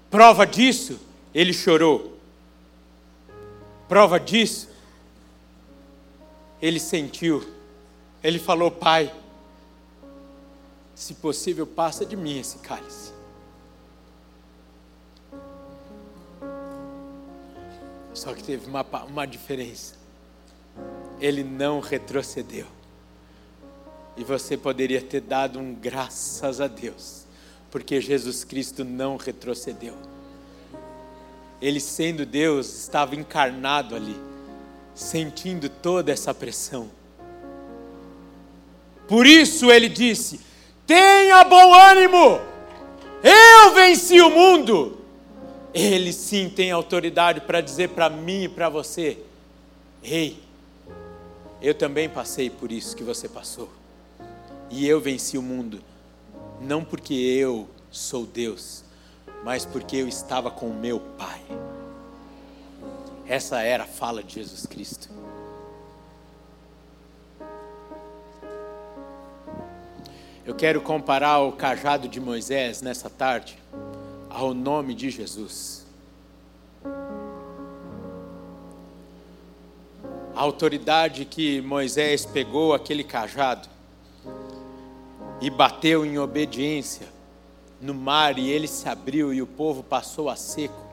Prova 0.09 0.47
disso, 0.47 0.99
ele 1.33 1.53
chorou. 1.53 2.17
Prova 3.87 4.19
disso, 4.19 4.69
ele 6.61 6.79
sentiu. 6.79 7.47
Ele 8.23 8.39
falou: 8.39 8.71
Pai, 8.71 9.13
se 10.99 11.13
possível, 11.13 11.65
passa 11.65 12.05
de 12.05 12.17
mim 12.17 12.39
esse 12.39 12.57
cálice. 12.57 13.13
Só 18.13 18.33
que 18.33 18.43
teve 18.43 18.67
uma, 18.67 18.85
uma 19.05 19.25
diferença. 19.25 19.95
Ele 21.21 21.41
não 21.41 21.79
retrocedeu. 21.79 22.65
E 24.17 24.25
você 24.25 24.57
poderia 24.57 25.01
ter 25.01 25.21
dado 25.21 25.57
um 25.57 25.73
graças 25.73 26.59
a 26.59 26.67
Deus, 26.67 27.23
porque 27.71 28.01
Jesus 28.01 28.43
Cristo 28.43 28.83
não 28.83 29.15
retrocedeu. 29.15 29.95
Ele, 31.61 31.79
sendo 31.79 32.25
Deus, 32.25 32.77
estava 32.77 33.15
encarnado 33.15 33.95
ali, 33.95 34.17
sentindo 34.93 35.69
toda 35.69 36.11
essa 36.11 36.33
pressão. 36.33 36.91
Por 39.07 39.25
isso 39.25 39.71
ele 39.71 39.87
disse: 39.87 40.48
Tenha 40.89 41.43
bom 41.43 41.71
ânimo, 41.71 42.41
eu 43.21 43.75
venci 43.75 44.19
o 44.21 44.31
mundo. 44.31 44.97
Ele 45.71 46.11
sim 46.11 46.49
tem 46.49 46.71
autoridade 46.71 47.41
para 47.41 47.61
dizer 47.61 47.89
para 47.89 48.09
mim 48.09 48.45
e 48.45 48.49
para 48.49 48.69
você: 48.69 49.19
Ei, 50.01 50.41
eu 51.61 51.75
também 51.75 52.09
passei 52.09 52.49
por 52.49 52.71
isso 52.71 52.95
que 52.95 53.03
você 53.03 53.29
passou. 53.29 53.69
E 54.71 54.87
eu 54.87 54.99
venci 54.99 55.37
o 55.37 55.43
mundo, 55.43 55.79
não 56.59 56.83
porque 56.83 57.13
eu 57.13 57.67
sou 57.91 58.25
Deus, 58.25 58.83
mas 59.43 59.65
porque 59.65 59.97
eu 59.97 60.07
estava 60.07 60.49
com 60.49 60.65
o 60.71 60.73
meu 60.73 60.99
Pai. 61.19 61.39
Essa 63.27 63.61
era 63.61 63.83
a 63.83 63.87
fala 63.87 64.23
de 64.23 64.33
Jesus 64.33 64.65
Cristo. 64.65 65.07
Eu 70.49 70.55
quero 70.55 70.81
comparar 70.81 71.41
o 71.41 71.51
cajado 71.51 72.07
de 72.07 72.19
Moisés 72.19 72.81
nessa 72.81 73.07
tarde 73.07 73.55
ao 74.27 74.51
nome 74.51 74.95
de 74.95 75.11
Jesus. 75.11 75.85
A 80.35 80.41
autoridade 80.41 81.23
que 81.23 81.61
Moisés 81.61 82.25
pegou 82.25 82.73
aquele 82.73 83.03
cajado 83.03 83.69
e 85.39 85.51
bateu 85.51 86.03
em 86.03 86.17
obediência 86.17 87.05
no 87.79 87.93
mar 87.93 88.39
e 88.39 88.49
ele 88.49 88.67
se 88.67 88.89
abriu 88.89 89.31
e 89.31 89.43
o 89.43 89.47
povo 89.47 89.83
passou 89.83 90.31
a 90.31 90.35
seco, 90.35 90.83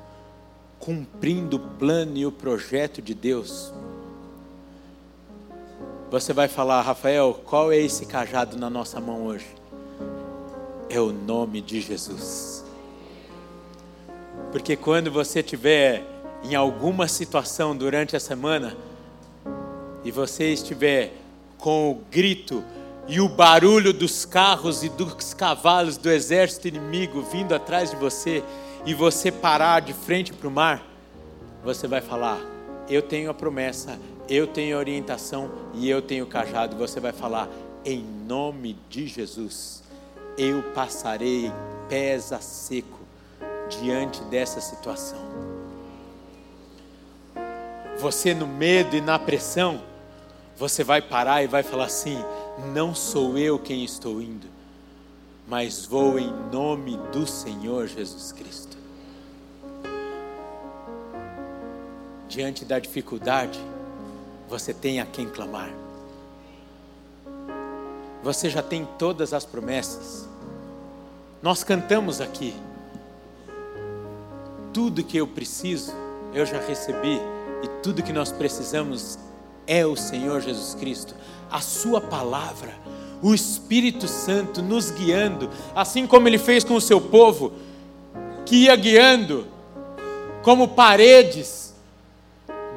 cumprindo 0.78 1.56
o 1.56 1.60
plano 1.78 2.14
e 2.18 2.26
o 2.26 2.30
projeto 2.30 3.00
de 3.00 3.14
Deus. 3.14 3.72
Você 6.08 6.32
vai 6.32 6.46
falar, 6.46 6.82
Rafael, 6.82 7.34
qual 7.44 7.72
é 7.72 7.78
esse 7.78 8.06
cajado 8.06 8.56
na 8.56 8.70
nossa 8.70 9.00
mão 9.00 9.26
hoje? 9.26 9.46
É 10.88 11.00
o 11.00 11.12
nome 11.12 11.60
de 11.60 11.80
Jesus. 11.80 12.64
Porque 14.52 14.76
quando 14.76 15.10
você 15.10 15.40
estiver 15.40 16.04
em 16.44 16.54
alguma 16.54 17.08
situação 17.08 17.76
durante 17.76 18.14
a 18.14 18.20
semana 18.20 18.76
e 20.04 20.12
você 20.12 20.52
estiver 20.52 21.12
com 21.58 21.90
o 21.90 21.94
grito 22.08 22.62
e 23.08 23.20
o 23.20 23.28
barulho 23.28 23.92
dos 23.92 24.24
carros 24.24 24.84
e 24.84 24.88
dos 24.88 25.34
cavalos 25.34 25.96
do 25.96 26.08
exército 26.08 26.68
inimigo 26.68 27.20
vindo 27.20 27.52
atrás 27.52 27.90
de 27.90 27.96
você 27.96 28.44
e 28.84 28.94
você 28.94 29.32
parar 29.32 29.80
de 29.80 29.92
frente 29.92 30.32
para 30.32 30.46
o 30.46 30.52
mar, 30.52 30.86
você 31.64 31.88
vai 31.88 32.00
falar: 32.00 32.38
eu 32.88 33.02
tenho 33.02 33.28
a 33.28 33.34
promessa, 33.34 33.98
eu 34.28 34.46
tenho 34.46 34.76
orientação 34.76 35.50
e 35.74 35.88
eu 35.88 36.02
tenho 36.02 36.26
cajado. 36.26 36.76
Você 36.76 37.00
vai 37.00 37.12
falar, 37.12 37.48
em 37.84 38.04
nome 38.26 38.76
de 38.88 39.06
Jesus, 39.06 39.82
eu 40.36 40.62
passarei 40.74 41.52
pés 41.88 42.32
a 42.32 42.40
seco 42.40 42.98
diante 43.68 44.20
dessa 44.24 44.60
situação. 44.60 45.18
Você 47.98 48.34
no 48.34 48.46
medo 48.46 48.96
e 48.96 49.00
na 49.00 49.18
pressão, 49.18 49.80
você 50.56 50.84
vai 50.84 51.00
parar 51.00 51.42
e 51.42 51.46
vai 51.46 51.62
falar 51.62 51.86
assim: 51.86 52.18
não 52.72 52.94
sou 52.94 53.38
eu 53.38 53.58
quem 53.58 53.84
estou 53.84 54.20
indo, 54.20 54.46
mas 55.46 55.86
vou 55.86 56.18
em 56.18 56.32
nome 56.52 56.96
do 57.12 57.26
Senhor 57.26 57.86
Jesus 57.86 58.32
Cristo. 58.32 58.76
Diante 62.28 62.64
da 62.64 62.78
dificuldade, 62.78 63.58
você 64.48 64.72
tem 64.72 65.00
a 65.00 65.06
quem 65.06 65.26
clamar. 65.26 65.70
Você 68.22 68.48
já 68.50 68.62
tem 68.62 68.86
todas 68.98 69.32
as 69.32 69.44
promessas. 69.44 70.28
Nós 71.42 71.62
cantamos 71.62 72.20
aqui. 72.20 72.54
Tudo 74.72 75.04
que 75.04 75.16
eu 75.16 75.26
preciso, 75.26 75.92
eu 76.34 76.44
já 76.44 76.60
recebi, 76.60 77.20
e 77.62 77.68
tudo 77.82 78.02
que 78.02 78.12
nós 78.12 78.30
precisamos 78.30 79.18
é 79.66 79.86
o 79.86 79.96
Senhor 79.96 80.40
Jesus 80.40 80.74
Cristo, 80.74 81.14
a 81.50 81.60
Sua 81.60 82.00
palavra, 82.00 82.74
o 83.22 83.34
Espírito 83.34 84.06
Santo 84.06 84.62
nos 84.62 84.90
guiando, 84.90 85.48
assim 85.74 86.06
como 86.06 86.28
Ele 86.28 86.38
fez 86.38 86.62
com 86.62 86.74
o 86.74 86.80
seu 86.80 87.00
povo, 87.00 87.52
que 88.44 88.64
ia 88.64 88.76
guiando, 88.76 89.46
como 90.42 90.68
paredes, 90.68 91.74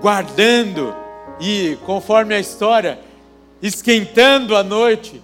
guardando 0.01 0.95
e, 1.39 1.77
conforme 1.85 2.35
a 2.35 2.39
história, 2.39 2.99
esquentando 3.61 4.55
a 4.55 4.63
noite, 4.63 5.21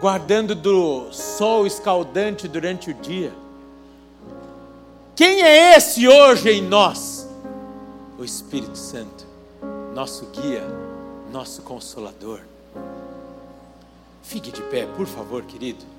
guardando 0.00 0.54
do 0.54 1.12
sol 1.12 1.66
escaldante 1.66 2.48
durante 2.48 2.90
o 2.90 2.94
dia. 2.94 3.32
Quem 5.16 5.42
é 5.42 5.76
esse 5.76 6.08
hoje 6.08 6.50
em 6.50 6.62
nós? 6.62 7.28
O 8.18 8.24
Espírito 8.24 8.76
Santo, 8.76 9.24
nosso 9.94 10.26
guia, 10.26 10.64
nosso 11.32 11.62
consolador. 11.62 12.40
Fique 14.22 14.50
de 14.50 14.62
pé, 14.62 14.86
por 14.86 15.06
favor, 15.06 15.42
querido. 15.44 15.93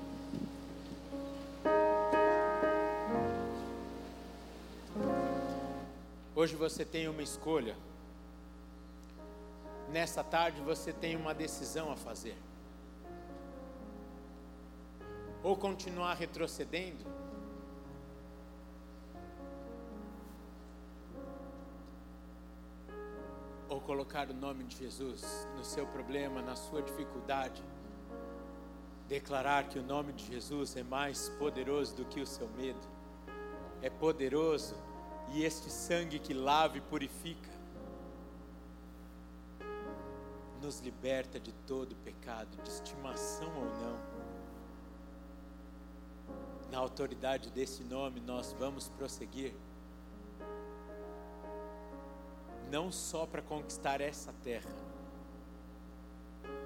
Hoje 6.38 6.54
você 6.54 6.84
tem 6.84 7.08
uma 7.08 7.22
escolha. 7.22 7.74
Nessa 9.88 10.22
tarde 10.22 10.60
você 10.60 10.92
tem 10.92 11.16
uma 11.16 11.32
decisão 11.32 11.90
a 11.90 11.96
fazer. 11.96 12.36
Ou 15.42 15.56
continuar 15.56 16.12
retrocedendo, 16.12 17.02
ou 23.70 23.80
colocar 23.80 24.28
o 24.28 24.34
nome 24.34 24.64
de 24.64 24.76
Jesus 24.76 25.48
no 25.56 25.64
seu 25.64 25.86
problema, 25.86 26.42
na 26.42 26.54
sua 26.54 26.82
dificuldade, 26.82 27.64
declarar 29.08 29.70
que 29.70 29.78
o 29.78 29.82
nome 29.82 30.12
de 30.12 30.26
Jesus 30.26 30.76
é 30.76 30.82
mais 30.82 31.30
poderoso 31.38 31.96
do 31.96 32.04
que 32.04 32.20
o 32.20 32.26
seu 32.26 32.48
medo, 32.50 32.86
é 33.80 33.88
poderoso 33.88 34.76
e 35.32 35.44
este 35.44 35.70
sangue 35.70 36.18
que 36.18 36.32
lava 36.32 36.78
e 36.78 36.80
purifica 36.80 37.50
nos 40.60 40.80
liberta 40.80 41.38
de 41.38 41.52
todo 41.52 41.94
pecado, 41.96 42.60
de 42.62 42.68
estimação 42.68 43.48
ou 43.56 43.64
não. 43.64 44.16
Na 46.70 46.78
autoridade 46.78 47.50
desse 47.50 47.84
nome, 47.84 48.20
nós 48.20 48.52
vamos 48.58 48.88
prosseguir, 48.88 49.54
não 52.70 52.90
só 52.90 53.26
para 53.26 53.40
conquistar 53.40 54.00
essa 54.00 54.32
terra, 54.42 54.74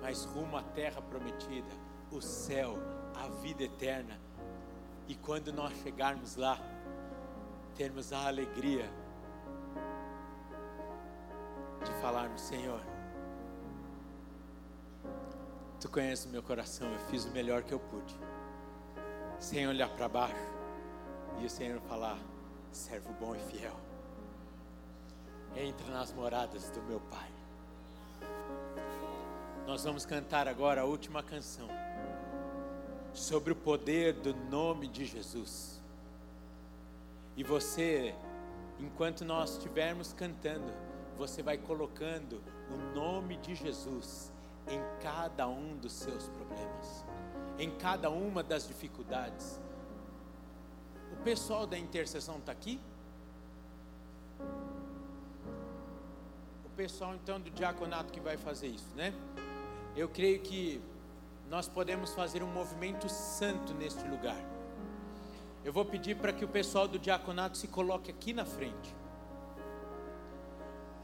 mas 0.01 0.25
rumo 0.25 0.57
à 0.57 0.63
terra 0.63 1.03
prometida, 1.03 1.69
o 2.11 2.21
céu, 2.21 2.77
a 3.15 3.29
vida 3.43 3.65
eterna. 3.65 4.19
E 5.07 5.15
quando 5.15 5.53
nós 5.53 5.75
chegarmos 5.83 6.37
lá, 6.37 6.59
termos 7.71 8.13
a 8.13 8.27
alegria 8.27 8.91
de 11.85 11.93
falarmos: 12.01 12.41
Senhor, 12.41 12.81
Tu 15.81 15.89
conheces 15.89 16.27
o 16.27 16.29
meu 16.29 16.43
coração, 16.43 16.93
eu 16.93 16.99
fiz 17.09 17.25
o 17.25 17.31
melhor 17.31 17.63
que 17.63 17.73
eu 17.73 17.81
pude, 17.81 18.15
sem 19.39 19.67
olhar 19.67 19.89
para 19.89 20.07
baixo, 20.11 20.35
e 21.41 21.47
o 21.47 21.51
Senhor 21.51 21.81
falar: 21.81 22.19
servo 22.71 23.11
bom 23.19 23.35
e 23.35 23.39
fiel, 23.39 23.75
entra 25.57 25.87
nas 25.91 26.13
moradas 26.13 26.69
do 26.69 26.83
meu 26.83 27.01
Pai. 27.01 27.31
Nós 29.67 29.83
vamos 29.83 30.05
cantar 30.05 30.47
agora 30.47 30.83
a 30.83 30.85
última 30.85 31.23
canção 31.23 31.69
sobre 33.15 33.55
o 33.55 33.57
poder 33.57 34.13
do 34.13 34.35
nome 34.35 34.87
de 34.87 35.07
Jesus. 35.07 35.80
E 37.37 37.43
você, 37.43 38.15
enquanto 38.79 39.25
nós 39.25 39.53
estivermos 39.53 40.13
cantando, 40.13 40.73
você 41.17 41.43
vai 41.43 41.59
colocando 41.59 42.43
o 42.71 42.95
nome 42.95 43.37
de 43.37 43.55
Jesus 43.55 44.33
em 44.69 44.81
cada 45.03 45.49
um 45.49 45.77
dos 45.77 45.93
seus 45.93 46.29
problemas, 46.29 47.05
em 47.59 47.71
cada 47.71 48.11
uma 48.11 48.43
das 48.43 48.67
dificuldades. 48.67 49.61
O 51.13 51.17
pessoal 51.23 51.67
da 51.67 51.79
intercessão 51.79 52.39
está 52.39 52.53
aqui? 52.53 52.81
O 56.65 56.71
pessoal 56.77 57.15
então 57.15 57.41
do 57.41 57.51
diaconato 57.51 58.13
que 58.13 58.21
vai 58.21 58.37
fazer 58.37 58.69
isso, 58.69 58.89
né? 58.97 59.13
Eu 59.97 60.09
creio 60.09 60.41
que 60.41 60.81
nós 61.51 61.69
podemos 61.69 62.15
fazer 62.15 62.43
um 62.43 62.51
movimento 62.51 63.09
santo 63.09 63.75
neste 63.75 64.07
lugar. 64.07 64.41
Eu 65.63 65.73
vou 65.73 65.85
pedir 65.85 66.17
para 66.17 66.33
que 66.33 66.45
o 66.45 66.49
pessoal 66.49 66.89
do 66.89 66.99
diaconato 66.99 67.59
se 67.59 67.69
coloque 67.69 68.11
aqui 68.11 68.33
na 68.33 68.47
frente. 68.47 68.95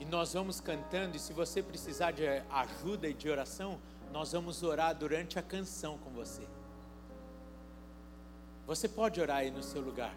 E 0.01 0.05
nós 0.05 0.33
vamos 0.33 0.61
cantando, 0.61 1.17
e 1.17 1.21
se 1.21 1.33
você 1.33 1.63
precisar 1.63 2.13
de 2.13 2.27
ajuda 2.27 3.09
e 3.09 3.15
de 3.15 3.29
oração, 3.29 3.79
nós 4.13 4.33
vamos 4.33 4.63
orar 4.63 4.95
durante 4.95 5.39
a 5.39 5.43
canção 5.43 5.99
com 5.99 6.11
você. 6.11 6.47
Você 8.67 8.89
pode 8.89 9.21
orar 9.21 9.39
aí 9.39 9.51
no 9.51 9.63
seu 9.63 9.81
lugar, 9.81 10.15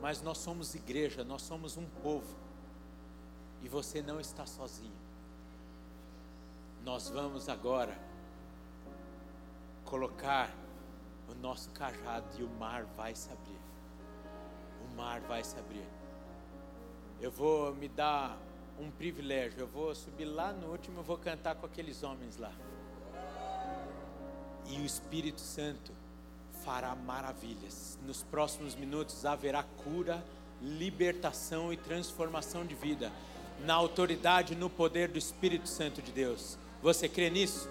mas 0.00 0.20
nós 0.20 0.38
somos 0.38 0.74
igreja, 0.74 1.24
nós 1.24 1.42
somos 1.42 1.76
um 1.76 1.86
povo. 2.02 2.36
E 3.62 3.68
você 3.68 4.02
não 4.02 4.20
está 4.20 4.46
sozinho. 4.46 4.92
Nós 6.84 7.08
vamos 7.08 7.48
agora 7.48 7.96
colocar 9.84 10.52
o 11.28 11.34
nosso 11.34 11.70
cajado 11.70 12.26
e 12.38 12.42
o 12.42 12.48
mar 12.50 12.84
vai 12.96 13.14
se 13.14 13.30
abrir 13.32 13.65
mar 14.96 15.20
vai 15.20 15.44
se 15.44 15.56
abrir. 15.58 15.84
Eu 17.20 17.30
vou 17.30 17.74
me 17.74 17.88
dar 17.88 18.36
um 18.78 18.90
privilégio. 18.90 19.60
Eu 19.60 19.66
vou 19.66 19.94
subir 19.94 20.24
lá 20.24 20.52
no 20.52 20.68
último, 20.68 21.00
eu 21.00 21.04
vou 21.04 21.18
cantar 21.18 21.54
com 21.56 21.66
aqueles 21.66 22.02
homens 22.02 22.36
lá. 22.36 22.52
E 24.68 24.78
o 24.78 24.84
Espírito 24.84 25.40
Santo 25.40 25.92
fará 26.64 26.94
maravilhas. 26.94 27.98
Nos 28.04 28.22
próximos 28.24 28.74
minutos 28.74 29.24
haverá 29.24 29.62
cura, 29.84 30.24
libertação 30.60 31.72
e 31.72 31.76
transformação 31.76 32.66
de 32.66 32.74
vida. 32.74 33.12
Na 33.64 33.74
autoridade 33.74 34.52
e 34.52 34.56
no 34.56 34.68
poder 34.68 35.08
do 35.08 35.18
Espírito 35.18 35.68
Santo 35.68 36.02
de 36.02 36.12
Deus. 36.12 36.58
Você 36.82 37.08
crê 37.08 37.30
nisso? 37.30 37.68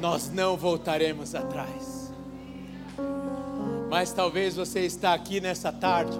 Nós 0.00 0.30
não 0.30 0.56
voltaremos 0.56 1.34
atrás. 1.34 2.10
Mas 3.90 4.12
talvez 4.12 4.56
você 4.56 4.80
está 4.80 5.12
aqui 5.12 5.40
nessa 5.40 5.70
tarde. 5.70 6.18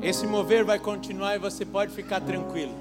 Esse 0.00 0.26
mover 0.26 0.64
vai 0.64 0.78
continuar 0.78 1.34
e 1.34 1.38
você 1.38 1.64
pode 1.64 1.92
ficar 1.92 2.20
tranquilo. 2.20 2.74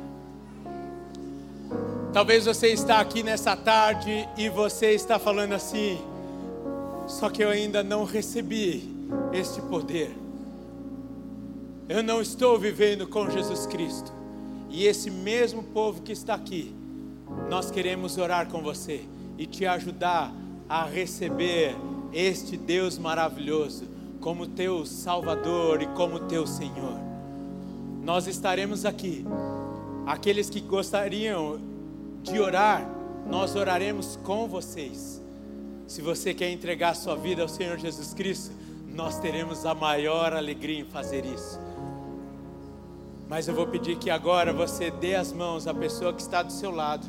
Talvez 2.14 2.46
você 2.46 2.68
está 2.68 3.00
aqui 3.00 3.24
nessa 3.24 3.56
tarde 3.56 4.30
e 4.38 4.48
você 4.48 4.92
está 4.92 5.18
falando 5.18 5.54
assim: 5.54 6.00
só 7.08 7.30
que 7.30 7.44
eu 7.44 7.50
ainda 7.50 7.84
não 7.84 8.04
recebi 8.04 8.94
este 9.34 9.62
poder. 9.62 10.16
Eu 11.90 12.04
não 12.04 12.22
estou 12.22 12.60
vivendo 12.60 13.08
com 13.08 13.30
Jesus 13.30 13.66
Cristo. 13.66 14.12
E 14.70 14.86
esse 14.86 15.10
mesmo 15.10 15.64
povo 15.64 16.02
que 16.02 16.12
está 16.12 16.34
aqui, 16.34 16.76
nós 17.50 17.72
queremos 17.72 18.18
orar 18.18 18.48
com 18.48 18.62
você 18.62 19.06
e 19.38 19.46
te 19.46 19.66
ajudar 19.66 20.34
a 20.68 20.86
receber 20.86 21.76
este 22.14 22.58
Deus 22.58 22.98
maravilhoso 22.98 23.86
como 24.22 24.48
teu 24.48 24.86
Salvador 24.86 25.82
e 25.82 25.88
como 25.88 26.22
teu 26.22 26.48
Senhor. 26.48 27.00
Nós 28.04 28.28
estaremos 28.28 28.86
aqui. 28.86 29.26
Aqueles 30.06 30.50
que 30.50 30.60
gostariam 30.62 31.60
de 32.24 32.40
orar, 32.40 32.88
nós 33.28 33.56
oraremos 33.56 34.18
com 34.24 34.48
vocês. 34.48 35.22
Se 35.88 36.02
você 36.02 36.34
quer 36.34 36.52
entregar 36.52 36.96
sua 36.96 37.16
vida 37.16 37.42
ao 37.42 37.48
Senhor 37.48 37.78
Jesus 37.78 38.14
Cristo, 38.14 38.52
nós 38.88 39.20
teremos 39.20 39.66
a 39.66 39.76
maior 39.76 40.34
alegria 40.34 40.80
em 40.80 40.86
fazer 40.86 41.26
isso. 41.26 41.60
Mas 43.28 43.48
eu 43.48 43.54
vou 43.54 43.68
pedir 43.68 43.98
que 43.98 44.10
agora 44.10 44.54
você 44.54 44.90
dê 44.90 45.16
as 45.16 45.34
mãos 45.34 45.68
à 45.68 45.74
pessoa 45.74 46.14
que 46.14 46.22
está 46.22 46.42
do 46.42 46.54
seu 46.54 46.72
lado. 46.72 47.06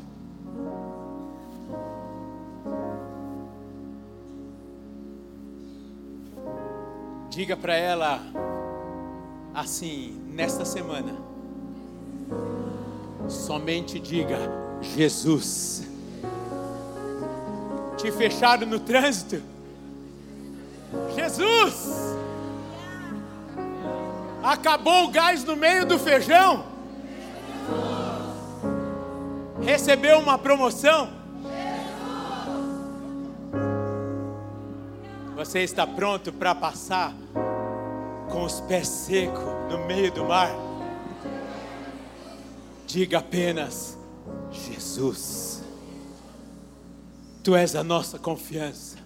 Diga 7.37 7.55
para 7.55 7.75
ela 7.75 8.19
assim, 9.53 10.19
nesta 10.33 10.65
semana. 10.65 11.13
Somente 13.29 13.99
diga 13.99 14.39
Jesus. 14.81 15.87
Te 17.95 18.11
fecharam 18.11 18.65
no 18.65 18.79
trânsito? 18.79 19.39
Jesus! 21.13 22.17
Acabou 24.41 25.03
o 25.03 25.11
gás 25.11 25.43
no 25.43 25.55
meio 25.55 25.85
do 25.85 25.99
feijão? 25.99 26.65
Recebeu 29.61 30.17
uma 30.17 30.39
promoção? 30.39 31.16
Você 35.37 35.59
está 35.59 35.85
pronto 35.85 36.33
para 36.33 36.55
passar 36.55 37.13
com 38.27 38.43
os 38.43 38.59
pés 38.61 38.87
secos 38.87 39.43
no 39.69 39.85
meio 39.85 40.11
do 40.11 40.25
mar? 40.25 40.49
Diga 42.87 43.19
apenas: 43.19 43.95
Jesus, 44.51 45.63
Tu 47.43 47.55
és 47.55 47.75
a 47.75 47.83
nossa 47.83 48.17
confiança, 48.17 48.97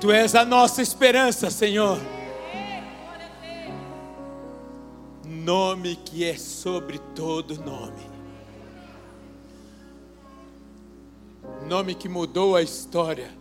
Tu 0.00 0.10
és 0.10 0.34
a 0.34 0.42
nossa 0.42 0.80
esperança, 0.80 1.50
Senhor. 1.50 2.00
Nome 5.22 5.96
que 5.96 6.24
é 6.24 6.38
sobre 6.38 6.98
todo 7.14 7.62
nome. 7.62 8.08
Nome 11.68 11.94
que 11.94 12.08
mudou 12.08 12.56
a 12.56 12.62
história 12.62 13.37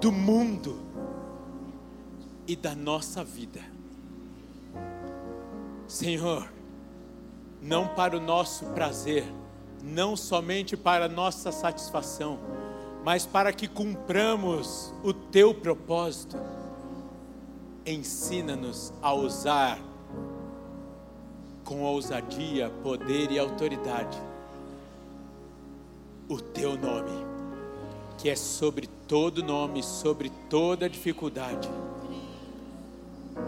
do 0.00 0.12
mundo 0.12 0.78
e 2.46 2.54
da 2.54 2.74
nossa 2.74 3.24
vida. 3.24 3.60
Senhor, 5.88 6.48
não 7.62 7.88
para 7.88 8.16
o 8.16 8.20
nosso 8.20 8.66
prazer, 8.66 9.24
não 9.82 10.16
somente 10.16 10.76
para 10.76 11.06
a 11.06 11.08
nossa 11.08 11.50
satisfação, 11.50 12.38
mas 13.04 13.24
para 13.24 13.52
que 13.52 13.66
cumpramos 13.66 14.92
o 15.02 15.12
teu 15.12 15.54
propósito. 15.54 16.36
Ensina-nos 17.86 18.92
a 19.00 19.12
usar 19.14 19.78
com 21.64 21.82
ousadia, 21.82 22.70
poder 22.82 23.30
e 23.30 23.38
autoridade 23.38 24.18
o 26.28 26.40
teu 26.40 26.76
nome, 26.76 27.24
que 28.18 28.28
é 28.28 28.36
sobre 28.36 28.88
todo 29.08 29.42
nome, 29.42 29.82
sobre 29.82 30.30
toda 30.48 30.88
dificuldade 30.88 31.68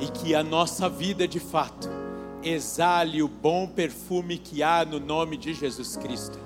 e 0.00 0.06
que 0.09 0.34
a 0.34 0.42
nossa 0.42 0.88
vida 0.88 1.26
de 1.26 1.40
fato 1.40 1.88
exale 2.42 3.22
o 3.22 3.28
bom 3.28 3.66
perfume 3.66 4.38
que 4.38 4.62
há 4.62 4.84
no 4.84 5.00
nome 5.00 5.36
de 5.36 5.54
Jesus 5.54 5.96
Cristo. 5.96 6.38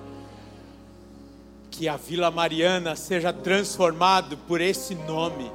Que 1.70 1.88
a 1.88 1.96
Vila 1.96 2.30
Mariana 2.30 2.94
seja 2.96 3.32
transformado 3.32 4.36
por 4.48 4.60
esse 4.60 4.94
nome. 4.94 5.50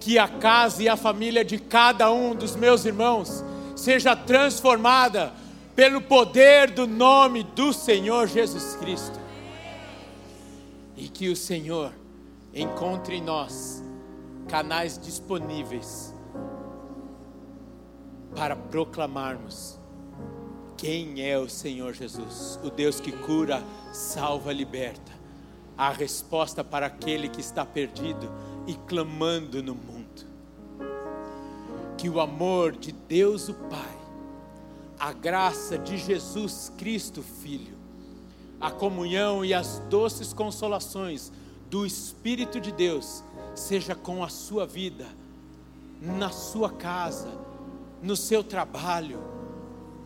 Que 0.00 0.18
a 0.18 0.28
casa 0.28 0.82
e 0.82 0.88
a 0.88 0.96
família 0.96 1.44
de 1.44 1.58
cada 1.58 2.10
um 2.10 2.34
dos 2.34 2.56
meus 2.56 2.84
irmãos 2.84 3.44
seja 3.76 4.16
transformada 4.16 5.32
pelo 5.74 6.00
poder 6.00 6.70
do 6.70 6.86
nome 6.86 7.44
do 7.54 7.72
Senhor 7.72 8.26
Jesus 8.26 8.76
Cristo. 8.76 9.18
E 10.96 11.08
que 11.08 11.28
o 11.28 11.36
Senhor 11.36 11.92
encontre 12.62 13.16
em 13.16 13.22
nós 13.22 13.82
canais 14.48 14.98
disponíveis 14.98 16.14
para 18.34 18.56
proclamarmos 18.56 19.78
quem 20.76 21.20
é 21.20 21.36
o 21.36 21.48
Senhor 21.48 21.92
Jesus, 21.92 22.58
o 22.62 22.70
Deus 22.70 23.00
que 23.00 23.10
cura, 23.10 23.62
salva, 23.92 24.52
liberta, 24.52 25.12
a 25.76 25.90
resposta 25.90 26.62
para 26.62 26.86
aquele 26.86 27.28
que 27.28 27.40
está 27.40 27.64
perdido 27.64 28.30
e 28.66 28.74
clamando 28.74 29.62
no 29.62 29.74
mundo. 29.74 30.26
Que 31.96 32.08
o 32.08 32.20
amor 32.20 32.72
de 32.72 32.92
Deus 32.92 33.48
o 33.48 33.54
Pai, 33.54 33.98
a 35.00 35.12
graça 35.12 35.76
de 35.76 35.98
Jesus 35.98 36.72
Cristo 36.78 37.22
Filho, 37.22 37.76
a 38.60 38.70
comunhão 38.70 39.44
e 39.44 39.52
as 39.52 39.80
doces 39.90 40.32
consolações 40.32 41.32
do 41.70 41.84
Espírito 41.84 42.60
de 42.60 42.72
Deus 42.72 43.22
seja 43.54 43.94
com 43.94 44.22
a 44.22 44.28
sua 44.28 44.66
vida, 44.66 45.06
na 46.00 46.30
sua 46.30 46.70
casa, 46.70 47.28
no 48.02 48.16
seu 48.16 48.42
trabalho, 48.42 49.18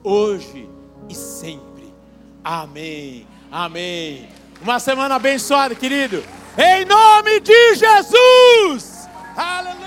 hoje 0.03 0.69
e 1.09 1.15
sempre. 1.15 1.93
Amém. 2.43 3.27
Amém. 3.51 4.29
Uma 4.61 4.81
semana 4.81 5.17
abençoada, 5.17 5.75
querido. 5.75 6.23
Em 6.57 6.85
nome 6.85 7.41
de 7.41 7.75
Jesus. 7.75 9.09
Aleluia. 9.37 9.82